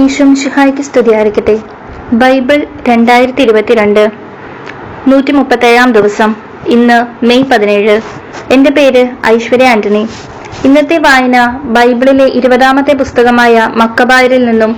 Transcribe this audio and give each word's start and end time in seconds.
ഈശോം 0.00 0.30
ശിഹായ്ക്ക് 0.40 0.82
സ്തുതിയായിരിക്കട്ടെ. 0.82 1.54
ബൈബിൾ 2.20 2.58
രണ്ടായിരത്തി 2.88 3.42
ഇരുപത്തിരണ്ട് 3.46 4.02
നൂറ്റി 5.10 5.32
മുപ്പത്തേഴാം 5.32 5.92
ദിവസം. 5.96 6.30
ഇന്ന് 6.74 6.98
മെയ് 7.28 7.46
പതിനേഴ്. 7.52 7.96
എന്റെ 8.54 8.70
പേര് 8.70 9.02
ഐശ്വര്യ 9.26 9.68
ആന്റണി 9.74 10.02
ഇന്നത്തെ 10.64 10.98
വായന 10.98 11.36
ബൈബിളിലെ 11.76 12.26
ഇരുപതാമത്തെ 12.38 12.94
പുസ്തകമായ 13.02 13.68
മക്കബായരിൽ 13.80 14.44
നിന്നും 14.44 14.72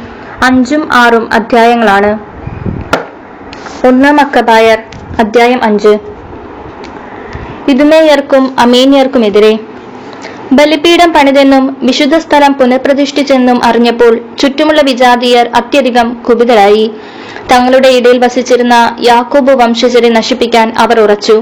അഞ്ചും 0.48 0.82
ആറും 0.92 1.24
അധ്യായങ്ങളാണ്. 1.32 2.12
ഒന്ന് 3.88 4.12
മക്കബായർ 4.20 4.78
അധ്യായം 5.18 5.60
അഞ്ച്. 5.64 5.94
ഇതുമേയർക്കും 7.72 8.44
അമേനിയർക്കുമെതിരെ 8.58 9.52
ബലിപീഠം 10.56 11.12
പണിതെന്നും 11.12 11.76
വിശുദ്ധ 11.82 12.16
സ്ഥലം 12.18 12.52
പുനഃപ്രതിഷ്ഠിച്ചെന്നും 12.52 13.64
അറിഞ്ഞപ്പോൾ 13.64 14.20
ചുറ്റുമുള്ള 14.38 14.80
വിജാതീയർ 14.80 15.46
അത്യധികം 15.54 16.08
കുപിതരായി. 16.14 16.90
തങ്ങളുടെ 17.52 17.88
ഇടയിൽ 17.88 18.18
വസിച്ചിരുന്ന 18.18 18.96
യാക്കോബ് 19.00 19.52
വംശജരെ 19.62 20.08
നശിപ്പിക്കാൻ 20.08 20.74
അവർ 20.78 21.00
ഉറച്ചു. 21.00 21.36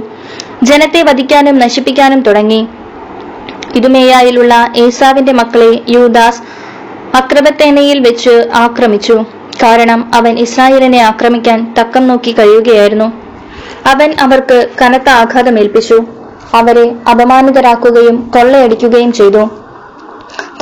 ജനത്തെ 0.63 1.03
വധിക്കാനും 1.03 1.59
നശിപ്പിക്കാനും 1.59 2.21
തുടങ്ങി. 2.21 2.61
ഇതുമേയായിലുള്ള 3.77 4.55
ഏസാവിന്റെ 4.77 5.33
മക്കളെ 5.33 5.73
യൂദാസ് 5.89 6.43
അക്രബത്തേനയിൽ 7.17 7.99
വെച്ച് 8.09 8.51
ആക്രമിച്ചു. 8.55 9.19
കാരണം 9.63 10.11
അവൻ 10.15 10.39
ഇസ്രായേലിനെ 10.39 11.01
ആക്രമിക്കാൻ 11.03 11.75
തക്കം 11.81 12.07
നോക്കി 12.09 12.33
കഴിയുകയായിരുന്നു. 12.33 13.09
അവൻ 13.87 14.15
അവർക്ക് 14.21 14.69
കനത്ത 14.83 15.09
ആഘാതമേൽപ്പിച്ചു. 15.09 16.20
അവരെ 16.55 16.95
അപമാനിതരാക്കുകയും 17.11 18.31
കൊള്ളയടിക്കുകയും 18.35 19.13
ചെയ്തു. 19.13 19.51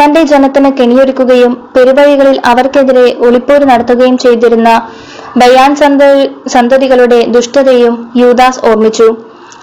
തന്റെ 0.03 0.23
ജനത്തിന് 0.23 0.73
കെണിയൊരുക്കുകയും 0.73 1.69
പെരുവഴികളിൽ 1.77 2.41
അവർക്കെതിരെ 2.45 3.15
ഒളിപ്പോര് 3.15 3.65
നടത്തുകയും 3.65 4.19
ചെയ്തിരുന്ന 4.19 4.89
ബയാൻ 5.37 5.77
സന്ത- 5.77 6.49
സന്തതികളുടെ 6.49 7.25
ദുഷ്ടതയും 7.29 8.11
യൂദാസ് 8.17 8.67
ഓർമ്മിച്ചു. 8.67 9.17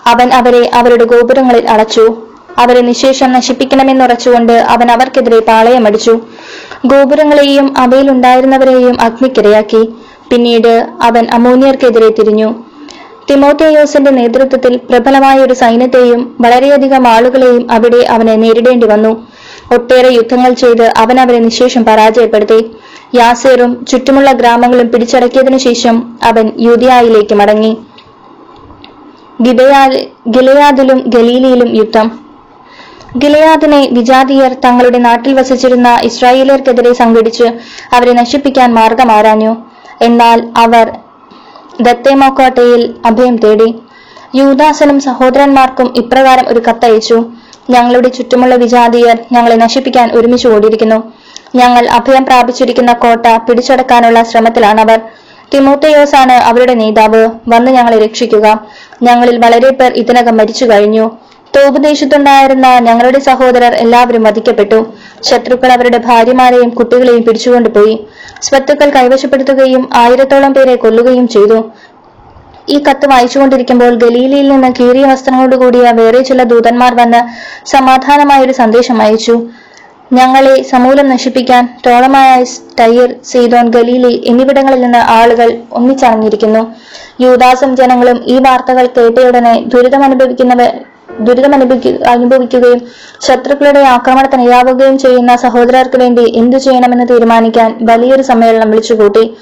അവൻ 0.07 0.33
അവരെ 0.33 0.71
അവരുടെ 0.73 1.03
ഗോപുരങ്ങളിൽ 1.03 1.69
അടച്ചു. 1.69 2.15
അവരെ 2.57 2.81
നിശേഷം 2.81 3.33
നശിപ്പിക്കണമെന്നുറച്ചുകൊണ്ട് 3.33 4.53
അവൻ 4.53 4.91
അവർക്കെതിരെ 4.91 5.39
പാളയമടിച്ചു. 5.39 6.19
ഗോപുരങ്ങളെയും 6.85 7.73
അവയിലുണ്ടായിരുന്നവരെയും 7.77 9.01
അഗ്നിക്കിരയാക്കി. 9.01 9.93
പിന്നീട് 10.31 10.87
അവൻ 11.01 11.27
അമോനിയർക്കെതിരെ 11.33 12.09
തിരിഞ്ഞു. 12.09 12.64
തിമോത്തേയോസിന്റെ 13.29 14.11
നേതൃത്വത്തിൽ 14.11 14.77
പ്രബലമായ 14.77 15.39
ഒരു 15.39 15.53
സൈന്യത്തെയും 15.53 16.35
വളരെയധികം 16.41 17.07
ആളുകളെയും 17.07 17.71
അവിടെ 17.71 17.97
അവനെ 17.97 18.35
നേരിടേണ്ടി 18.35 18.87
വന്നു. 18.87 19.27
ഒട്ടേറെ 19.73 20.07
യുദ്ധങ്ങൾ 20.07 20.53
ചെയ്ത് 20.53 20.93
അവൻ 20.97 21.19
അവരെ 21.19 21.39
നിശേഷം 21.39 21.85
പരാജയപ്പെടുത്തി. 21.85 22.71
യാസേറും 23.15 23.85
ചുറ്റുമുള്ള 23.85 24.31
ഗ്രാമങ്ങളും 24.31 24.87
പിടിച്ചടക്കിയതിനു 24.87 25.57
ശേഷം 25.57 26.19
അവൻ 26.23 26.51
യുദിയായിലേക്ക് 26.59 27.35
മടങ്ങി. 27.35 27.77
ഗിബയാ- 29.41 30.03
ഗിലയാദിലും 30.29 31.03
ഗലീലിയിലും 31.07 31.75
യുദ്ധം. 31.75 32.19
ഗിലയാദിനെ 33.17 33.89
വിജാതിയർ 33.91 34.53
തങ്ങളുടെ 34.53 34.97
നാട്ടിൽ 34.97 35.33
വസിച്ചിരുന്ന 35.33 35.99
ഇസ്രായേലിയർക്കെതിരെ 36.03 36.93
സംഘടിച്ച് 36.93 37.43
അവരെ 37.93 38.13
നശിപ്പിക്കാൻ 38.13 38.73
മാർഗമാരാഞ്ഞു 38.73 39.55
എന്നാൽ 40.01 40.49
അവർ 40.57 40.91
ദത്തേമോക്കോട്ടയിൽ 41.81 42.95
അഭയം 43.05 43.37
തേടി. 43.37 43.75
യൂദാസനും 44.35 44.99
സഹോദരന്മാർക്കും 44.99 45.93
ഇപ്രകാരം 45.97 46.47
ഒരു 46.47 46.59
കത്തയച്ചു. 46.59 47.25
ഞങ്ങളുടെ 47.69 48.09
ചുറ്റുമുള്ള 48.09 48.55
വിജാതീയർ 48.55 49.17
ഞങ്ങളെ 49.31 49.55
നശിപ്പിക്കാൻ 49.55 50.11
ഒരുമിച്ച് 50.11 50.47
ഓടിയിരിക്കുന്നു. 50.47 51.13
ഞങ്ങൾ 51.55 51.87
അഭയം 51.87 52.25
പ്രാപിച്ചിരിക്കുന്ന 52.25 52.93
കോട്ട 52.93 53.37
പിടിച്ചടക്കാനുള്ള 53.37 54.23
ശ്രമത്തിലാണവർ. 54.23 55.01
തിമോത്തയോസ് 55.53 56.15
ആണ് 56.15 56.33
അവരുടെ 56.33 56.73
നേതാവ്. 56.73 57.29
വന്ന് 57.47 57.71
ഞങ്ങളെ 57.71 58.05
രക്ഷിക്കുക. 58.05 58.65
ഞങ്ങളിൽ 59.03 59.37
വളരെ 59.45 59.69
പേർ 59.69 59.91
ഇതിനകം 59.93 60.37
മരിച്ചു 60.37 60.65
കഴിഞ്ഞു. 60.65 61.11
തോപദേശത്തുണ്ടായിരുന്ന 61.55 62.67
ഞങ്ങളുടെ 62.87 63.19
സഹോദരർ 63.19 63.73
എല്ലാവരും 63.83 64.23
വധിക്കപ്പെട്ടു. 64.27 64.79
ശത്രുക്കൾ 65.29 65.69
അവരുടെ 65.75 65.99
ഭാര്യമാരെയും 66.07 66.69
കുട്ടികളെയും 66.69 67.23
പിടിച്ചുകൊണ്ടുപോയി 67.27 67.95
സ്വത്തുക്കൾ 68.41 68.89
കൈവശപ്പെടുത്തുകയും 68.89 69.83
ആയിരത്തോളം 70.03 70.53
പേരെ 70.53 70.75
കൊല്ലുകയും 70.75 71.27
ചെയ്തു. 71.35 71.59
ഈ 72.73 72.77
കത്ത് 72.83 73.05
വായിച്ചുകൊണ്ടിരിക്കുമ്പോൾ 73.09 73.93
ഗലീലയിൽ 74.03 74.47
നിന്ന് 74.51 74.69
കീറിയ 74.79 75.05
വസ്ത്രങ്ങളോടുകൂടിയ 75.05 75.91
വേറെ 75.99 76.21
ചില 76.21 76.43
ദൂതന്മാർ 76.43 76.93
വന്ന് 77.01 77.21
സമാധാനമായ 77.73 78.45
ഒരു 78.45 78.53
സന്ദേശം 78.61 78.97
അയച്ചു. 79.01 79.35
ഞങ്ങളെ 80.13 80.55
സമൂലം 80.71 81.05
നശിപ്പിക്കാൻ 81.09 81.63
ടോളമായ 81.85 82.31
ടൈർ 82.79 83.09
സീതോൻ 83.29 83.67
ഗലീലി 83.69 84.11
എന്നിവിടങ്ങളിൽ 84.27 84.81
നിന്ന് 84.81 85.01
ആളുകൾ 85.17 85.49
ഒന്നിച്ചണഞ്ഞിരിക്കുന്നു 85.71 86.61
യൂദാസും 87.21 87.71
ജനങ്ങളും 87.75 88.17
ഈ 88.25 88.35
വാർത്തകൾ 88.39 88.85
കേട്ടയുടനെ 88.97 89.53
ദുരിതം 89.73 90.03
അനുഭവിക്കുന്നവർ 90.03 90.71
ദുരിതം 91.19 91.53
അനുഭവിക്കു- 91.53 92.07
അനുഭവിക്കുകയും 92.07 92.81
ശത്രുക്കളുടെ 93.21 93.79
ആക്രമണത്തിന് 93.79 94.41
ഇരാവുകയും 94.41 94.97
ചെയ്യുന്ന 94.97 95.35
സഹോദരർക്ക് 95.35 95.99
വേണ്ടി 95.99 96.33
എന്തു 96.35 96.57
ചെയ്യണമെന്ന് 96.57 97.07
തീരുമാനിക്കാൻ 97.09 97.77
വലിയൊരു 97.81 98.21
സമ്മേളനം 98.21 98.71
വിളിച്ചുകൂട്ടി. 98.71 99.37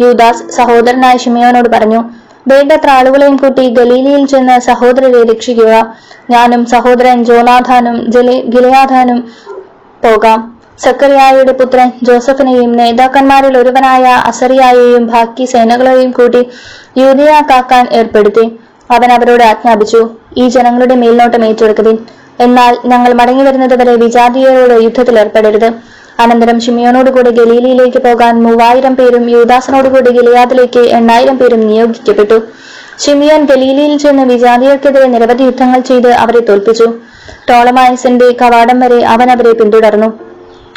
യൂദാസ് 0.00 0.50
സഹോദരനായ 0.50 1.16
ഷിമയോനോട് 1.16 1.68
പറഞ്ഞു 1.68 2.04
വേണ്ടത്ര 2.48 2.90
ആളുകളെയും 2.90 3.36
കൂട്ടി 3.36 3.68
ഗലീലിയിൽ 3.70 4.26
ചെന്ന് 4.26 4.60
സഹോദരരെ 4.60 5.22
രക്ഷിക്കുക. 5.22 5.96
ഞാനും 6.30 6.66
സഹോദരൻ 6.66 7.24
ജോനാഥാനും 7.24 8.10
ഗിലയാഥാനും 8.48 9.32
പോകാം. 10.04 10.58
സക്കറിയായുടെ 10.78 11.52
പുത്രൻ 11.52 11.92
ജോസഫിനെയും 12.02 12.72
നേതാക്കന്മാരിൽ 12.72 13.58
ഒരുവനായ 13.58 14.02
അസറിയായെയും 14.02 15.06
ബാക്കി 15.06 15.44
സേനകളെയും 15.44 16.10
കൂട്ടി 16.10 16.48
യൂതിയ 16.98 17.42
കാക്കാൻ 17.50 17.88
ഏർപ്പെടുത്തി. 17.92 18.58
അവൻ 18.90 19.12
അവരോട് 19.12 19.42
ആജ്ഞാപിച്ചു 19.42 20.10
ഈ 20.38 20.48
ജനങ്ങളുടെ 20.48 20.94
മേൽനോട്ടം 20.94 21.44
ഏറ്റെടുക്കുവിൻ 21.44 21.98
എന്നാൽ 22.40 22.76
ഞങ്ങൾ 22.86 23.12
മടങ്ങി 23.12 23.42
വരുന്നത് 23.42 23.74
വരെ 23.80 23.94
വിജാതീയരോട് 23.94 24.84
യുദ്ധത്തിൽ 24.84 25.18
ഏർപ്പെടരുത്. 25.18 25.68
അനന്തരം 26.20 26.60
ഷിമിയോനോടുകൂടി 26.60 27.30
ഗലീലിയിലേക്ക് 27.30 27.98
പോകാൻ 27.98 28.42
മൂവായിരം 28.42 28.96
പേരും 28.96 29.30
യുവദാസനോടുകൂടി 29.30 30.10
ഗലിയാദിലേക്ക് 30.10 30.80
എണ്ണായിരം 30.80 31.38
പേരും 31.38 31.60
നിയോഗിക്കപ്പെട്ടു. 31.60 32.38
ഷിമിയോൻ 33.04 33.44
ഗലീലിയിൽ 33.44 33.98
ചെന്ന് 33.98 34.22
വിജാതിയർക്കെതിരെ 34.22 35.06
നിരവധി 35.06 35.42
യുദ്ധങ്ങൾ 35.42 35.80
ചെയ്ത് 35.80 36.10
അവരെ 36.12 36.40
തോൽപ്പിച്ചു. 36.40 36.86
ടോളമായസിന്റെ 37.48 38.28
കവാടം 38.42 38.80
വരെ 38.80 39.02
അവൻ 39.04 39.30
അവരെ 39.30 39.52
പിന്തുടർന്നു. 39.52 40.27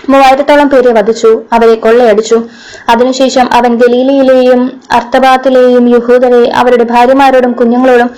മൂവായിരത്തോളം 0.10 0.70
പേരെ 0.70 0.92
വധിച്ചു 0.94 1.42
അവരെ 1.54 1.76
കൊള്ളയടിച്ചു. 1.76 2.42
അതിനുശേഷം 2.90 3.54
അവൻ 3.54 3.76
ഗലീലയിലെയും 3.76 4.82
അർത്ഥബാത്തിലെയും 4.92 5.90
യഹൂദരെ 5.90 6.52
അവരുടെ 6.52 6.84
ഭാര്യമാരോടും 6.84 7.52
കുഞ്ഞുങ്ങളോടും 7.52 8.10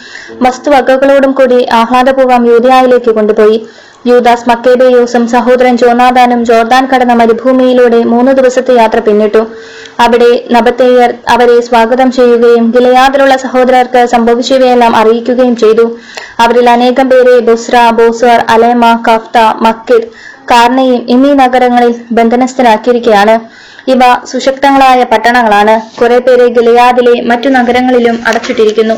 വസ്തുവകകളോടും 0.42 1.32
കൂടി 1.32 1.68
ആഹ്ലാദപൂർവം 1.74 2.48
യൂതയായിലേക്ക് 2.48 3.12
കൊണ്ടുപോയി. 3.12 3.68
യൂദാസ് 4.08 4.50
മക്കേബേയോസും 4.50 5.28
സഹോദരൻ 5.28 5.78
ജോനാദാനും 5.78 6.46
ജോർദാൻ 6.46 6.88
കടന്ന 6.94 7.14
മരുഭൂമിയിലൂടെ 7.14 8.04
മൂന്ന് 8.04 8.32
ദിവസത്തെ 8.32 8.74
യാത്ര 8.76 9.00
പിന്നിട്ടു. 9.00 9.48
അവിടെ 10.00 10.48
നബത്തേയർ 10.52 11.14
അവരെ 11.30 11.62
സ്വാഗതം 11.62 12.12
ചെയ്യുകയും 12.12 12.72
ഗിലയാദിലുള്ള 12.72 13.36
സഹോദരർക്ക് 13.38 14.06
സംഭവിച്ചവയെല്ലാം 14.06 14.96
അറിയിക്കുകയും 14.96 15.56
ചെയ്തു. 15.56 15.98
അവരിൽ 16.40 16.70
അനേകം 16.70 17.10
പേരെ 17.10 17.40
ബുസ്ര 17.40 17.90
ബോസർ 17.90 18.46
അലേമ 18.50 19.00
കഫ്ത 19.10 19.38
മക്കിർ 19.38 20.04
കാർണയും 20.52 21.02
എന്നീ 21.14 21.32
നഗരങ്ങളിൽ 21.34 21.94
ബന്ധനസ്ഥരാക്കിയിരിക്കുകയാണ് 22.18 23.36
ഇവ 23.94 24.02
സുശക്തങ്ങളായ 24.32 25.04
പട്ടണങ്ങളാണ്. 25.04 25.76
കുറെ 26.00 26.18
പേരെ 26.26 26.46
ഗിലയാദിലെ 26.58 27.16
മറ്റു 27.32 27.50
നഗരങ്ങളിലും 27.58 28.18
അടച്ചിട്ടിരിക്കുന്നു. 28.28 28.96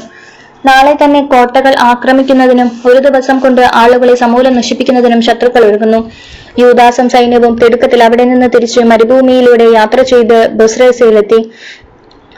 നാളെ 0.67 0.93
തന്നെ 1.01 1.21
കോട്ടകൾ 1.31 1.73
ആക്രമിക്കുന്നതിനും 1.91 2.69
ഒരു 2.89 2.99
ദിവസം 3.07 3.39
കൊണ്ട് 3.39 3.61
ആളുകളെ 3.81 4.15
സമൂലം 4.23 4.53
നശിപ്പിക്കുന്നതിനും 4.59 5.21
ശത്രുക്കൾ 5.27 5.63
ഒരുങ്ങുന്നു. 5.69 5.99
യൂദാസം 6.61 7.07
സൈന്യവും 7.13 7.53
തിടുക്കത്തിൽ 7.61 8.01
അവിടെ 8.03 8.25
നിന്ന് 8.31 8.47
തിരിച്ച് 8.55 8.81
മരുഭൂമിയിലൂടെ 8.91 9.65
യാത്ര 9.79 10.01
ചെയ്ത് 10.11 10.37
ബുസ്രേസയിലെത്തി. 10.59 11.39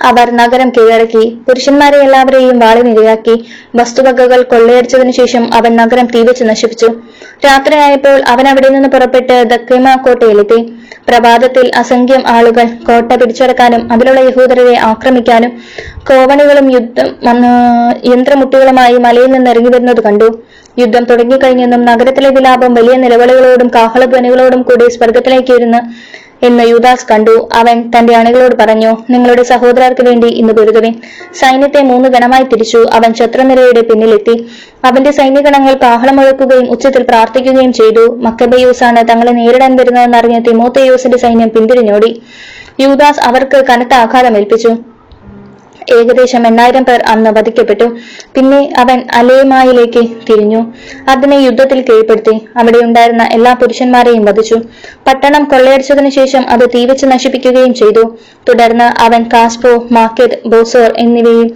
അവർ 0.10 0.28
നഗരം 0.40 0.70
കീഴടക്കി. 0.70 1.24
പുരുഷന്മാരെ 1.48 1.98
എല്ലാവരെയും 2.06 2.58
വാളിനിരയാക്കി 2.60 3.36
വസ്തുവകകൾ 3.80 4.42
കൊള്ളയടിച്ചതിനു 4.42 5.12
ശേഷം 5.12 5.44
അവൻ 5.58 5.72
നഗരം 5.76 6.08
തീവച്ച് 6.16 6.44
നശിപ്പിച്ചു. 6.44 6.90
രാത്രിയായപ്പോൾ 7.46 8.18
അവൻ 8.34 8.48
അവിടെ 8.48 8.70
നിന്ന് 8.70 8.90
പുറപ്പെട്ട് 8.90 9.38
ദക്കേമ 9.54 9.96
കോട്ടയിലെത്തി. 10.06 10.60
പ്രഭാതത്തിൽ 11.08 11.72
അസംഖ്യം 11.82 12.24
ആളുകൾ 12.28 12.66
കോട്ട 12.88 13.10
പിടിച്ചടക്കാനും 13.20 13.94
അതിലുള്ള 13.94 14.20
യഹൂദരെ 14.20 14.76
ആക്രമിക്കാനും 14.92 15.52
കോവണികളും 16.10 16.72
യുദ്ധം 16.76 17.08
യന്ത്രമുട്ടികളുമായി 18.14 18.98
മലയിൽ 19.06 19.32
നിന്ന് 19.32 19.52
ഇറങ്ങി 19.52 19.72
വരുന്നത് 19.76 20.02
കണ്ടു. 20.08 20.30
യുദ്ധം 20.80 21.04
തുടങ്ങിക്കഴിഞ്ഞെന്നും 21.04 21.86
നഗരത്തിലെ 21.86 22.30
വിലാപം 22.30 22.74
വലിയ 22.74 22.96
നിലവിളികളോടും 22.96 23.68
കാഹളധ്വനികളോടും 23.68 24.62
കൂടി 24.62 24.88
സ്വർഗത്തിലേക്ക് 24.96 25.54
എന്ന് 26.44 26.63
യുദാസ് 26.63 27.06
കണ്ടു. 27.12 27.50
അവൻ 27.54 27.92
തന്റെ 27.98 28.16
അണികളോട് 28.16 28.56
പറഞ്ഞു 28.56 28.98
നിങ്ങളുടെ 29.10 29.44
സഹോദരർക്ക് 29.44 30.06
വേണ്ടി 30.06 30.28
ഇന്ന് 30.28 30.54
പൊരുതുവിൻ 30.54 30.94
സൈന്യത്തെ 31.39 31.81
മൂന്ന് 31.81 32.10
ഗണമായി 32.10 32.44
തിരിച്ചു. 32.44 32.86
അവൻ 32.94 33.13
ശത്രുനിരയുടെ 33.13 33.81
പിന്നിലെത്തി. 33.81 34.45
അവന്റെ 34.86 35.12
സൈന്യഗണങ്ങൾ 35.12 35.74
കാഹളം 35.74 36.16
മുഴക്കുകയും 36.16 36.69
ഉച്ചത്തിൽ 36.69 37.04
പ്രാർത്ഥിക്കുകയും 37.04 37.74
ചെയ്തു. 37.74 38.16
മക്കബയൂസാണ് 38.16 39.10
തങ്ങളെ 39.10 39.31
നേരിടാൻ 39.31 39.75
വരുന്നതെന്നറിഞ്ഞ 39.75 40.39
തിമോത്തയൂസിന്റെ 40.39 41.18
സൈന്യം 41.18 41.50
പിന്തിരിഞ്ഞോടി. 41.50 42.22
യൂദാസ് 42.80 43.19
അവർക്ക് 43.19 43.66
കനത്ത 43.69 43.94
ആഘാതമേൽപ്പിച്ചു. 43.94 44.97
ഏകദേശം 45.95 46.48
എണ്ണായിരം 46.48 46.84
പേർ 46.84 47.01
അന്ന് 47.01 47.30
വധിക്കപ്പെട്ടു. 47.30 47.98
പിന്നെ 48.36 48.74
അവൻ 48.78 49.04
അലേമായിലേക്ക് 49.13 50.00
തിരിഞ്ഞു. 50.00 50.74
അതിനെ 51.10 51.36
യുദ്ധത്തിൽ 51.36 51.81
കീഴ്പ്പെടുത്തി. 51.81 52.48
അവിടെ 52.57 52.78
ഉണ്ടായിരുന്ന 52.78 53.30
എല്ലാ 53.34 53.54
പുരുഷന്മാരെയും 53.54 54.25
വധിച്ചു. 54.25 54.56
പട്ടണം 55.07 55.44
കൊള്ളയടിച്ചതിനു 55.44 56.10
ശേഷം 56.10 56.50
അത് 56.50 56.69
തീവച്ച് 56.75 57.06
നശിപ്പിക്കുകയും 57.06 57.74
ചെയ്തു. 57.74 58.18
തുടർന്ന് 58.50 59.01
അവൻ 59.01 59.24
കാസ്പോ 59.24 59.88
മാർക്കറ്റ് 59.92 60.39
ബോസോർ 60.45 60.94
എന്നിവയും 60.98 61.50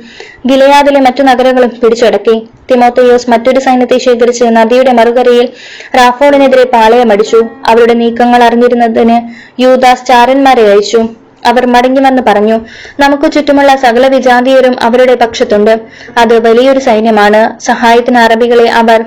ഗിലയാദിലെ 0.47 0.99
മറ്റു 0.99 1.23
നഗരങ്ങളും 1.23 1.69
പിടിച്ചടക്കി. 1.83 2.47
തിമോത്തയോസ് 2.71 3.29
മറ്റൊരു 3.29 3.59
സൈന്യത്തെ 3.59 3.97
ശേഖരിച്ച് 3.97 4.43
നദിയുടെ 4.43 4.91
മറുകരയിൽ 4.91 5.49
റാഫോഡിനെതിരെ 5.95 6.63
പാളയമടിച്ചു. 6.63 7.37
അവരുടെ 7.67 7.93
നീക്കങ്ങൾ 7.93 8.43
അറിഞ്ഞിരുന്നതിന് 8.43 9.17
യൂദാസ് 9.61 10.05
ചാരന്മാരെ 10.05 10.63
അയച്ചു. 10.71 11.20
അവർ 11.49 11.63
മടങ്ങി 11.73 12.01
വന്ന് 12.07 12.21
പറഞ്ഞു 12.27 12.57
നമുക്ക് 12.99 13.27
ചുറ്റുമുള്ള 13.31 13.71
സകല 13.75 14.07
വിജാതീയരും 14.07 14.75
അവരുടെ 14.87 15.15
പക്ഷത്തുണ്ട്. 15.15 15.73
അത് 16.17 16.33
വലിയൊരു 16.47 16.79
സൈന്യമാണ്. 16.79 17.41
സഹായത്തിന് 17.69 18.19
അറബികളെ 18.25 18.67
അവർ 18.81 19.01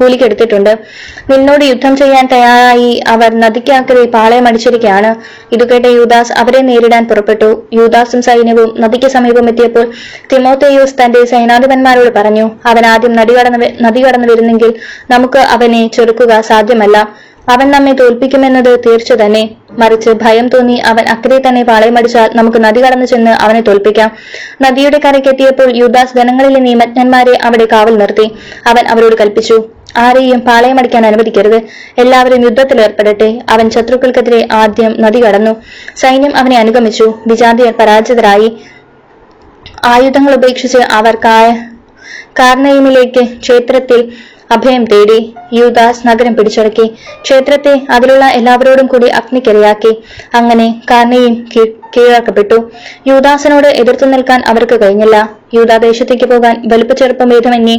കൂലിക്കെടുത്തിട്ടുണ്ട്. 0.00 0.72
നിന്നോട് 1.30 1.64
യുദ്ധം 1.64 1.96
ചെയ്യാൻ 1.96 2.26
തയ്യാറായി 2.32 2.90
അവർ 3.14 3.30
നദിക്കക്കരെ 3.44 4.04
പാളയമടിച്ചിരിക്കുകയാണ് 4.16 5.10
അടിച്ചിരിക്കുകയാണ് 5.54 5.64
കേട്ട 5.72 5.86
യൂദാസ് 5.98 6.32
അവരെ 6.40 6.60
നേരിടാൻ 6.68 7.04
പുറപ്പെട്ടു. 7.10 7.48
യൂദാസും 7.72 8.22
സൈന്യവും 8.22 8.70
നദിക്ക് 8.82 9.08
സമീപം 9.16 9.48
എത്തിയപ്പോൾ 9.48 9.86
തിമോത്തേയൂസ് 10.32 10.96
തന്റെ 11.00 11.20
സൈനാധിപന്മാരോട് 11.32 12.10
പറഞ്ഞു 12.18 12.46
അവൻ 12.66 12.86
ആദ്യം 12.86 13.12
നദി 13.20 13.34
കടന്ന് 13.38 13.68
നദി 13.86 14.00
കടന്നു 14.04 14.28
വരുന്നെങ്കിൽ 14.32 14.74
നമുക്ക് 15.10 15.38
അവനെ 15.56 15.82
ചെറുക്കുക 15.96 16.40
സാധ്യമല്ല. 16.50 16.96
അവൻ 17.54 17.70
നമ്മെ 17.70 17.92
തോൽപ്പിക്കുമെന്നത് 17.92 18.70
തീർച്ച 18.84 19.12
തന്നെ 19.12 19.42
മറിച്ച് 19.78 20.10
ഭയം 20.22 20.48
തോന്നി 20.48 20.76
അവൻ 20.90 21.04
അക്കരെ 21.14 21.38
തന്നെ 21.46 21.62
പാളയമടിച്ചാൽ 21.62 22.28
നമുക്ക് 22.34 22.58
നദി 22.64 22.80
കടന്നു 22.84 23.06
ചെന്ന് 23.06 23.32
അവനെ 23.44 23.60
തോൽപ്പിക്കാം. 23.60 24.10
നദിയുടെ 24.62 24.98
കരയ്ക്കെത്തിയപ്പോൾ 25.04 25.70
യുദാസ് 25.76 26.16
ജനങ്ങളിലെ 26.18 26.60
നിയമജ്ഞന്മാരെ 26.60 27.38
അവിടെ 27.44 27.66
കാവൽ 27.72 27.96
നിർത്തി. 28.02 28.26
അവൻ 28.66 28.84
അവരോട് 28.88 29.16
കൽപ്പിച്ചു 29.20 29.56
ആരെയും 29.96 30.40
പാളയമടിക്കാൻ 30.40 31.06
അനുവദിക്കരുത്. 31.06 31.58
എല്ലാവരും 31.98 32.40
യുദ്ധത്തിൽ 32.44 32.78
ഏർപ്പെടട്ടെ. 32.80 33.28
അവൻ 33.50 33.66
ശത്രുക്കൾക്കെതിരെ 33.70 34.40
ആദ്യം 34.60 34.94
നദി 35.04 35.20
കടന്നു. 35.24 35.52
സൈന്യം 36.02 36.36
അവനെ 36.36 36.56
അനുഗമിച്ചു. 36.58 37.06
വിജാതിയർ 37.26 37.74
പരാജിതരായി. 37.80 38.48
ആയുധങ്ങൾ 39.84 40.32
ഉപേക്ഷിച്ച് 40.34 40.80
അവർ 40.98 41.14
കാർണയിമിലേക്ക് 42.38 43.22
ക്ഷേത്രത്തിൽ 43.42 44.00
അഭയം 44.50 44.84
തേടി 44.84 45.34
യുദാസ് 45.52 46.06
നഗരം 46.06 46.34
പിടിച്ചടക്കി 46.36 46.94
ക്ഷേത്രത്തെ 47.22 47.80
അതിലുള്ള 47.90 48.26
എല്ലാവരോടും 48.26 48.86
കൂടി 48.86 49.06
അഗ്നിക്കിരയാക്കി. 49.06 50.02
അങ്ങനെ 50.34 50.82
കാർണയും 50.90 51.48
കീഴാക്കപ്പെട്ടു 51.96 52.70
യുദാസിനോട് 53.06 53.66
എതിർത്തു 53.66 54.06
നിൽക്കാൻ 54.06 54.42
അവർക്ക് 54.46 54.82
കഴിഞ്ഞില്ല. 54.82 55.30
യൂദാദേശത്തേക്ക് 55.54 56.24
പോകാൻ 56.24 56.68
വലുപ്പച്ചെറുപ്പം 56.68 57.28
ഭേദമന്യേ. 57.28 57.76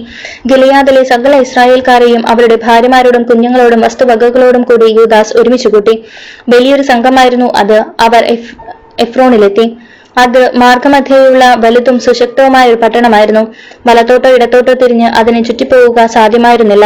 ഗിലിയാദിലെ 0.47 1.03
സകല 1.03 1.39
ഇസ്രായേൽക്കാരെയും 1.39 2.27
അവരുടെ 2.27 2.55
ഭാര്യമാരോടും 2.55 3.23
കുഞ്ഞുങ്ങളോടും 3.23 3.81
വസ്തുവകകളോടും 3.81 4.61
കൂടി 4.61 4.85
യൂദാസ് 4.85 5.37
ഒരുമിച്ച് 5.37 5.67
കൂട്ടി. 5.67 6.03
വലിയൊരു 6.49 6.81
സംഘമായിരുന്നു 6.81 7.53
അത്. 7.55 7.83
അവർ 7.99 8.25
എഫ്- 8.25 8.57
എഫ്രോണിലെത്തി. 8.99 9.77
അത് 10.17 10.39
മാർഗമധ്യേയുള്ള 10.55 11.45
വലുതും 11.63 11.99
സുശക്തവുമായ 11.99 12.69
ഒരു 12.69 12.79
പട്ടണമായിരുന്നു. 12.83 13.43
വലത്തോട്ടോ 13.87 14.29
ഇടത്തോട്ടോ 14.35 14.73
തിരിഞ്ഞ് 14.73 15.07
അതിനെ 15.19 15.41
ചുറ്റിപ്പോവുക 15.43 16.05
സാധ്യമായിരുന്നില്ല. 16.05 16.85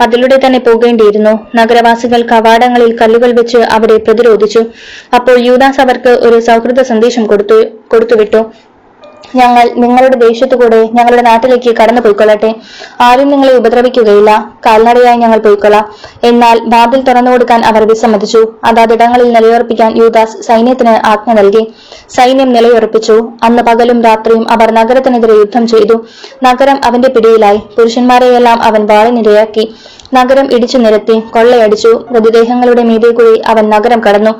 അതിലൂടെ 0.00 0.40
തന്നെ 0.46 0.58
പോകേണ്ടിയിരുന്നു. 0.58 1.34
നഗരവാസികൾ 1.54 2.22
കവാടങ്ങളിൽ 2.32 2.92
കല്ലുകൾ 3.02 3.32
വെച്ച് 3.40 3.58
അവിടെ 3.76 3.96
പ്രതിരോധിച്ചു. 3.96 4.64
അപ്പോൾ 5.18 5.38
യൂദാസ് 5.48 5.80
അവർക്ക് 5.80 6.08
ഒരു 6.08 6.40
സൗഹൃദ 6.40 6.82
സന്ദേശം 6.82 7.26
കൊടുത്തു 7.26 7.60
കൊടുത്തുവിട്ടു. 7.92 8.42
ഞങ്ങൾ 9.36 9.70
നിങ്ങളുടെ 9.76 10.16
ദേശത്തുകൂടെ 10.16 10.88
ഞങ്ങളുടെ 10.92 11.22
നാട്ടിലേക്ക് 11.22 11.76
കടന്നു 11.76 12.00
പോയിക്കൊള്ളട്ടെ. 12.00 12.54
ആരും 13.00 13.30
നിങ്ങളെ 13.30 13.52
ഉപദ്രവിക്കുകയില്ല. 13.52 14.52
കാൽനടയായി 14.66 15.16
ഞങ്ങൾ 15.16 15.38
പോയിക്കൊള്ളാം. 15.38 15.84
എന്നാൽ 16.24 16.60
ബാബിൽ 16.64 17.00
തുറന്നു 17.00 17.30
കൊടുക്കാൻ 17.30 17.64
അവർ 17.64 17.88
വിസമ്മതിച്ചു. 17.88 18.52
അതാതിടങ്ങളിൽ 18.64 19.32
നിലയുറപ്പിക്കാൻ 19.32 19.96
യൂദാസ് 19.96 20.36
സൈന്യത്തിന് 20.42 21.06
ആജ്ഞ 21.06 21.32
നൽകി. 21.32 21.72
സൈന്യം 22.16 22.52
നിലയുറപ്പിച്ചു. 22.52 23.28
അന്ന് 23.42 23.62
പകലും 23.62 24.02
രാത്രിയും 24.02 24.50
അവർ 24.50 24.70
നഗരത്തിനെതിരെ 24.70 25.32
യുദ്ധം 25.32 25.66
ചെയ്തു. 25.66 26.06
നഗരം 26.44 26.80
അവന്റെ 26.84 27.08
പിടിയിലായി. 27.08 27.56
പുരുഷന്മാരെയെല്ലാം 27.56 28.62
അവൻ 28.62 28.86
വാളിനിരയാക്കി 28.86 29.74
നഗരം 30.14 30.52
ഇടിച്ചു 30.52 30.78
നിരത്തി. 30.78 31.20
കൊള്ളയടിച്ചു. 31.20 32.04
മൃതദേഹങ്ങളുടെ 32.10 32.82
മീതെ 32.82 33.10
കൂടി 33.10 33.42
അവൻ 33.46 33.70
നഗരം 33.70 34.00
കടന്നു. 34.00 34.30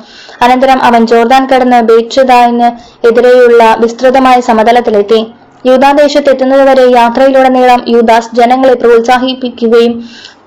അനന്തരം 0.41 0.83
അവൻ 0.83 1.07
ജോർദാൻ 1.07 1.47
കടന്ന് 1.47 1.81
ബേക്ഷദാന് 1.81 2.67
എതിരെയുള്ള 3.07 3.77
വിസ്തൃതമായ 3.79 4.39
സമതലത്തിലെത്തി 4.71 5.19
യൂദാദേശത്തെത്തുന്നതുവരെ 5.65 6.83
യാത്രയിലുടനീളം 6.99 7.79
യൂദാസ് 7.93 8.29
ജനങ്ങളെ 8.37 8.75
പ്രോത്സാഹിപ്പിക്കുകയും 8.81 9.93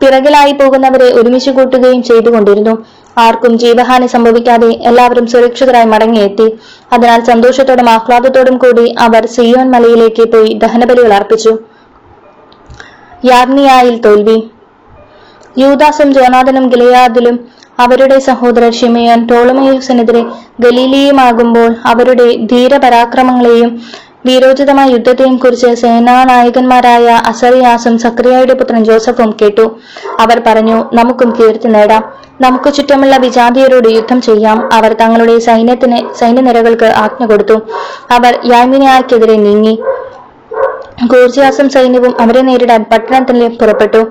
പിറകിലായി 0.01 0.55
പോകുന്നവരെ 0.61 1.09
ഒരുമിച്ച് 1.19 1.51
കൂട്ടുകയും 1.57 2.01
ചെയ്തുകൊണ്ടിരുന്നു. 2.09 2.75
ആർക്കും 3.25 3.53
ജീവഹാനി 3.63 4.07
സംഭവിക്കാതെ 4.15 4.71
എല്ലാവരും 4.91 5.27
സുരക്ഷിതരായി 5.33 5.89
മടങ്ങിയെത്തി. 5.93 6.47
അതിനാൽ 6.95 7.21
സന്തോഷത്തോടും 7.31 7.89
ആഹ്ലാദത്തോടും 7.97 8.57
കൂടി 8.65 8.87
അവർ 9.07 9.25
സിയോൻ 9.35 9.67
മലയിലേക്ക് 9.75 10.27
പോയി 10.33 10.53
ദഹനബലികൾ 10.65 11.13
അർപ്പിച്ചു. 11.19 11.53
യാഗ്നിയായിൽ 13.33 13.97
തോൽവി. 14.07 14.39
യൂദാസും 15.65 16.09
ജോനാഥനും 16.17 16.67
ഗിലയാദിലും 16.75 17.37
അവരുടെ 17.85 18.17
സഹോദരർ 18.29 18.73
ഷിമയോൻ 18.81 19.21
ടോളമയൂസിനെതിരെ 19.31 20.25
ഗലീലിയുമാകുമ്പോൾ 20.65 21.71
അവരുടെ 21.93 22.27
ധീരപരാക്രമങ്ങളെയും 22.53 23.71
വീരോചിതമായ 24.27 24.91
യുദ്ധത്തെയും 24.91 25.37
കുറിച്ച് 25.37 25.75
സേനാനായകന്മാരായ 25.75 27.07
അസറിയാസും 27.27 27.99
സക്രിയയുടെ 27.99 28.55
പുത്രൻ 28.55 28.85
ജോസഫും 28.85 29.35
കേട്ടു. 29.43 29.79
അവർ 30.21 30.43
പറഞ്ഞു 30.47 30.91
നമുക്കും 30.95 31.31
കീർത്തി 31.31 31.69
നേടാം. 31.69 32.13
നമുക്ക് 32.41 32.75
ചുറ്റുമുള്ള 32.75 33.17
വിജാതിയരോട് 33.17 33.89
യുദ്ധം 33.89 34.21
ചെയ്യാം. 34.21 34.73
അവർ 34.73 34.93
തങ്ങളുടെ 34.93 35.39
സൈന്യത്തിന് 35.39 36.15
സൈന്യനിരകൾക്ക് 36.15 36.85
ആജ്ഞ 36.85 37.27
കൊടുത്തു. 37.27 37.55
അവർ 38.11 38.39
യാമിനിയാർക്കെതിരെ 38.45 39.37
നീങ്ങി. 39.37 39.83
ഗോർജിയാസും 41.07 41.69
സൈന്യവും 41.69 42.21
അവരെ 42.21 42.43
നേരിടാൻ 42.43 42.85
പട്ടണത്തിൽ 42.93 43.49
പുറപ്പെട്ടു. 43.49 44.07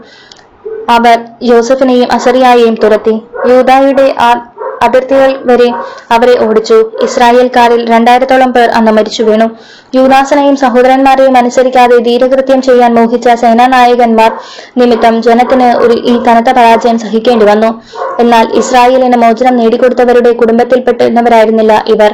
അവർ 0.89 1.25
യോസഫിനെയും 1.43 2.11
അസറിയായെയും 2.11 2.75
തുരത്തി. 2.83 3.21
യൂതായുടെ 3.49 4.15
ആ- 4.19 4.52
അതിർത്തികൾ 4.83 5.31
വരെ 5.49 5.69
അവരെ 6.11 6.35
ഓടിച്ചു. 6.45 6.77
ഇസ്രായേൽക്കാരിൽ 7.01 7.89
രണ്ടായിരത്തോളം 7.89 8.51
പേർ 8.51 8.69
അന്ന് 8.69 8.91
മരിച്ചു 8.91 9.23
വീണു. 9.23 9.47
യൂദാസനെയും 9.95 10.55
സഹോദരന്മാരെയും 10.55 11.37
അനുസരിക്കാതെ 11.37 11.97
ധീരകൃത്യം 11.97 12.61
ചെയ്യാൻ 12.61 12.95
മോഹിച്ച 12.95 13.29
സേനാനായകന്മാർ 13.41 14.31
നിമിത്തം 14.77 15.21
ജനത്തിന് 15.21 15.77
ഒരു 15.77 15.93
ഈ 15.93 16.23
കനത്ത 16.23 16.51
പരാജയം 16.51 16.99
സഹിക്കേണ്ടി 16.99 17.45
വന്നു. 17.45 17.81
എന്നാൽ 18.19 18.53
ഇസ്രായേലിന് 18.53 19.17
മോചനം 19.17 19.57
നേടിക്കൊടുത്തവരുടെ 19.57 20.31
കുടുംബത്തിൽപ്പെട്ടിരുന്നവരായിരുന്നില്ല 20.31 21.83
ഇവർ. 21.87 22.13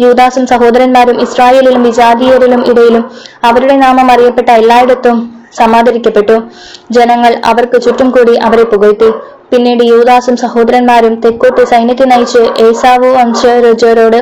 യൂദാസും 0.00 0.46
സഹോദരന്മാരും 0.46 1.20
ഇസ്രായേലിലും 1.20 1.82
വിജാതീയരിലും 1.82 2.70
ഇടയിലും 2.70 3.10
അവരുടെ 3.44 3.76
നാമം 3.76 4.12
അറിയപ്പെട്ട 4.12 4.50
എല്ലായിടത്തും 4.50 5.39
സമാദരിക്കപ്പെട്ടു. 5.56 6.42
ജനങ്ങൾ 6.90 7.40
അവർക്ക് 7.44 7.80
ചുറ്റും 7.82 8.10
കൂടി 8.10 8.36
അവരെ 8.36 8.64
പുകഴ്ത്തി. 8.64 9.10
പിന്നീട് 9.50 9.84
യൂദാസും 9.84 10.36
സഹോദരന്മാരും 10.36 11.14
തെക്കോട്ട് 11.20 11.64
സൈന്യത്തെ 11.64 12.04
നയിച്ച് 12.04 12.38
ഏസാവു 12.38 13.06
വംശജരോട് 13.06 14.16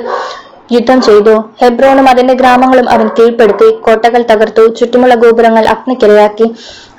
യുദ്ധം 0.73 1.03
ചെയ്തു. 1.03 1.35
ഹെബ്രോണും 1.63 2.09
അതിന്റെ 2.09 2.35
ഗ്രാമങ്ങളും 2.35 2.91
അവൻ 2.91 3.09
കീഴ്പ്പെടുത്തി. 3.09 3.69
കോട്ടകൾ 3.75 4.23
തകർത്തു. 4.23 4.75
ചുറ്റുമുള്ള 4.75 5.15
ഗോപുരങ്ങൾ 5.15 5.65
അഗ്നിക്കിരയാക്കി. 5.69 6.47